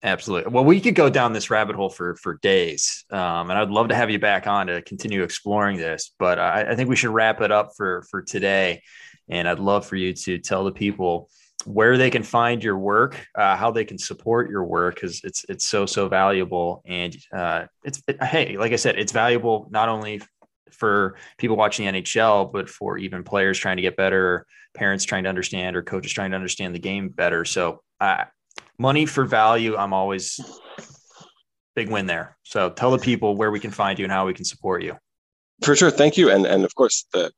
[0.06, 0.52] Absolutely.
[0.52, 3.88] Well, we could go down this rabbit hole for for days, um, and I'd love
[3.88, 6.12] to have you back on to continue exploring this.
[6.16, 8.82] But I, I, think we should wrap it up for for today,
[9.28, 11.28] and I'd love for you to tell the people
[11.64, 15.44] where they can find your work, uh, how they can support your work, because it's
[15.48, 19.88] it's so so valuable, and uh, it's it, hey, like I said, it's valuable not
[19.88, 20.22] only
[20.70, 25.24] for people watching the NHL, but for even players trying to get better, parents trying
[25.24, 27.44] to understand, or coaches trying to understand the game better.
[27.44, 27.82] So.
[27.98, 28.26] Uh,
[28.78, 30.40] money for value, I'm always
[31.74, 32.36] big win there.
[32.42, 34.96] So tell the people where we can find you and how we can support you.
[35.62, 35.90] For sure.
[35.90, 36.30] Thank you.
[36.30, 37.32] And and of course the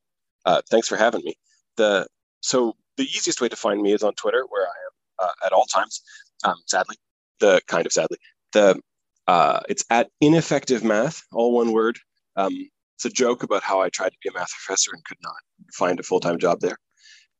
[0.45, 1.35] uh, thanks for having me.
[1.77, 2.07] The
[2.41, 5.53] so the easiest way to find me is on Twitter, where I am uh, at
[5.53, 6.01] all times.
[6.43, 6.97] Um, sadly,
[7.39, 8.17] the kind of sadly,
[8.53, 8.79] the
[9.27, 11.97] uh, it's at ineffective math, all one word.
[12.35, 12.53] Um,
[12.95, 15.35] it's a joke about how I tried to be a math professor and could not
[15.73, 16.77] find a full time job there.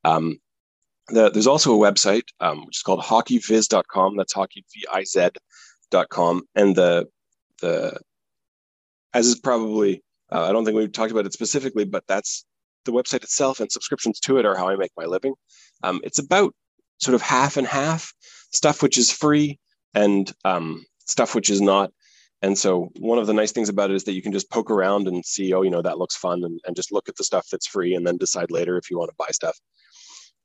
[0.04, 0.38] Um,
[1.12, 4.16] the, there's also a website um, which is called hockeyviz.com.
[4.16, 6.42] That's hockeyviz.com.
[6.54, 7.08] And the
[7.60, 8.00] the
[9.12, 10.02] as is probably
[10.32, 12.44] uh, I don't think we've talked about it specifically, but that's
[12.84, 15.34] the website itself and subscriptions to it are how I make my living.
[15.82, 16.54] Um, it's about
[16.98, 18.12] sort of half and half
[18.52, 19.58] stuff which is free
[19.94, 21.92] and um, stuff which is not.
[22.42, 24.70] And so one of the nice things about it is that you can just poke
[24.70, 27.24] around and see, oh, you know, that looks fun, and, and just look at the
[27.24, 29.58] stuff that's free, and then decide later if you want to buy stuff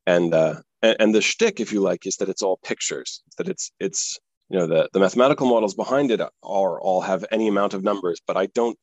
[0.06, 3.22] and uh, and, and the shtick, if you like, is that it's all pictures.
[3.38, 4.18] That it's it's
[4.50, 8.22] you know the the mathematical models behind it are all have any amount of numbers,
[8.26, 8.78] but I don't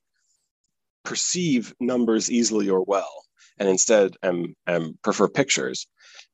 [1.04, 3.24] perceive numbers easily or well,
[3.58, 5.86] and instead am am prefer pictures,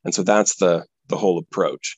[0.04, 1.96] and so that's the the whole approach.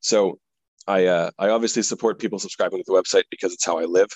[0.00, 0.38] So
[0.86, 4.08] I uh, I obviously support people subscribing to the website because it's how I live.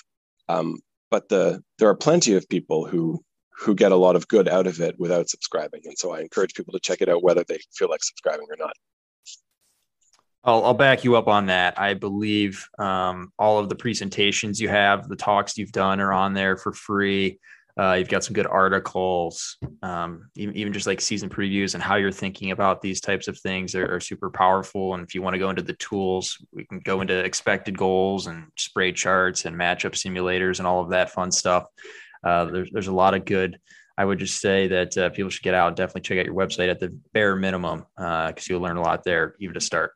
[0.49, 0.77] Um,
[1.11, 3.23] but the there are plenty of people who
[3.57, 5.81] who get a lot of good out of it without subscribing.
[5.85, 8.57] And so I encourage people to check it out whether they feel like subscribing or
[8.57, 8.73] not.
[10.43, 11.79] I'll, I'll back you up on that.
[11.79, 16.33] I believe um, all of the presentations you have, the talks you've done are on
[16.33, 17.39] there for free.
[17.79, 21.95] Uh, you've got some good articles, um, even, even just like season previews and how
[21.95, 24.93] you're thinking about these types of things are, are super powerful.
[24.93, 28.27] And if you want to go into the tools, we can go into expected goals
[28.27, 31.65] and spray charts and matchup simulators and all of that fun stuff.
[32.23, 33.59] Uh, there's there's a lot of good.
[33.97, 36.33] I would just say that uh, people should get out and definitely check out your
[36.33, 39.91] website at the bare minimum because uh, you'll learn a lot there, even to start.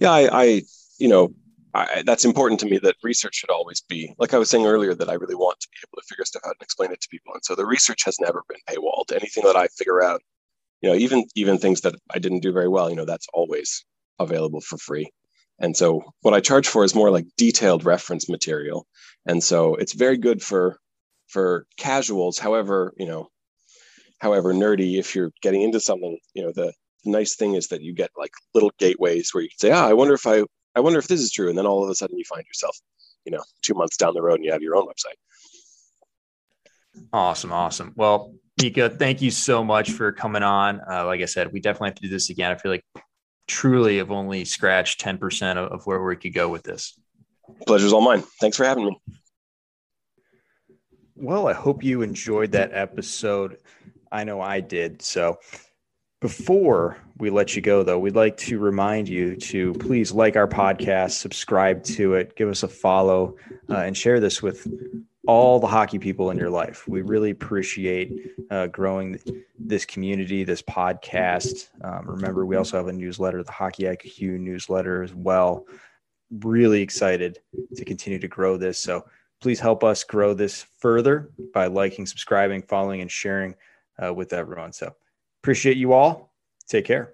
[0.00, 0.62] Yeah, I, I
[0.98, 1.34] you know,
[1.74, 4.94] I, that's important to me that research should always be like I was saying earlier
[4.94, 7.08] that I really want to be able to figure stuff out and explain it to
[7.08, 7.34] people.
[7.34, 9.12] And so the research has never been paywalled.
[9.12, 10.22] Anything that I figure out,
[10.80, 13.84] you know, even even things that I didn't do very well, you know, that's always
[14.20, 15.10] available for free.
[15.58, 18.86] And so what I charge for is more like detailed reference material.
[19.26, 20.78] And so it's very good for
[21.28, 22.38] for casuals.
[22.38, 23.28] However, you know,
[24.18, 26.72] however nerdy, if you're getting into something, you know, the,
[27.04, 29.88] the nice thing is that you get like little gateways where you can say, ah,
[29.88, 30.44] I wonder if I
[30.74, 31.48] I wonder if this is true.
[31.48, 32.76] And then all of a sudden you find yourself,
[33.24, 35.16] you know, two months down the road and you have your own website.
[37.12, 37.52] Awesome.
[37.52, 37.92] Awesome.
[37.96, 40.80] Well, Micah, thank you so much for coming on.
[40.88, 42.52] Uh, like I said, we definitely have to do this again.
[42.52, 42.84] I feel like
[43.46, 46.98] truly have only scratched 10% of, of where we could go with this.
[47.66, 48.22] Pleasure's all mine.
[48.40, 49.00] Thanks for having me.
[51.16, 53.58] Well, I hope you enjoyed that episode.
[54.10, 55.02] I know I did.
[55.02, 55.38] So,
[56.20, 60.48] before we let you go, though, we'd like to remind you to please like our
[60.48, 63.36] podcast, subscribe to it, give us a follow,
[63.68, 64.66] uh, and share this with
[65.26, 66.86] all the hockey people in your life.
[66.86, 68.12] We really appreciate
[68.50, 69.18] uh, growing
[69.58, 71.68] this community, this podcast.
[71.82, 75.66] Um, remember, we also have a newsletter, the Hockey IQ newsletter as well.
[76.30, 77.38] Really excited
[77.74, 78.78] to continue to grow this.
[78.78, 79.06] So
[79.40, 83.54] please help us grow this further by liking, subscribing, following, and sharing
[84.02, 84.72] uh, with everyone.
[84.72, 84.94] So
[85.42, 86.32] appreciate you all.
[86.68, 87.13] Take care.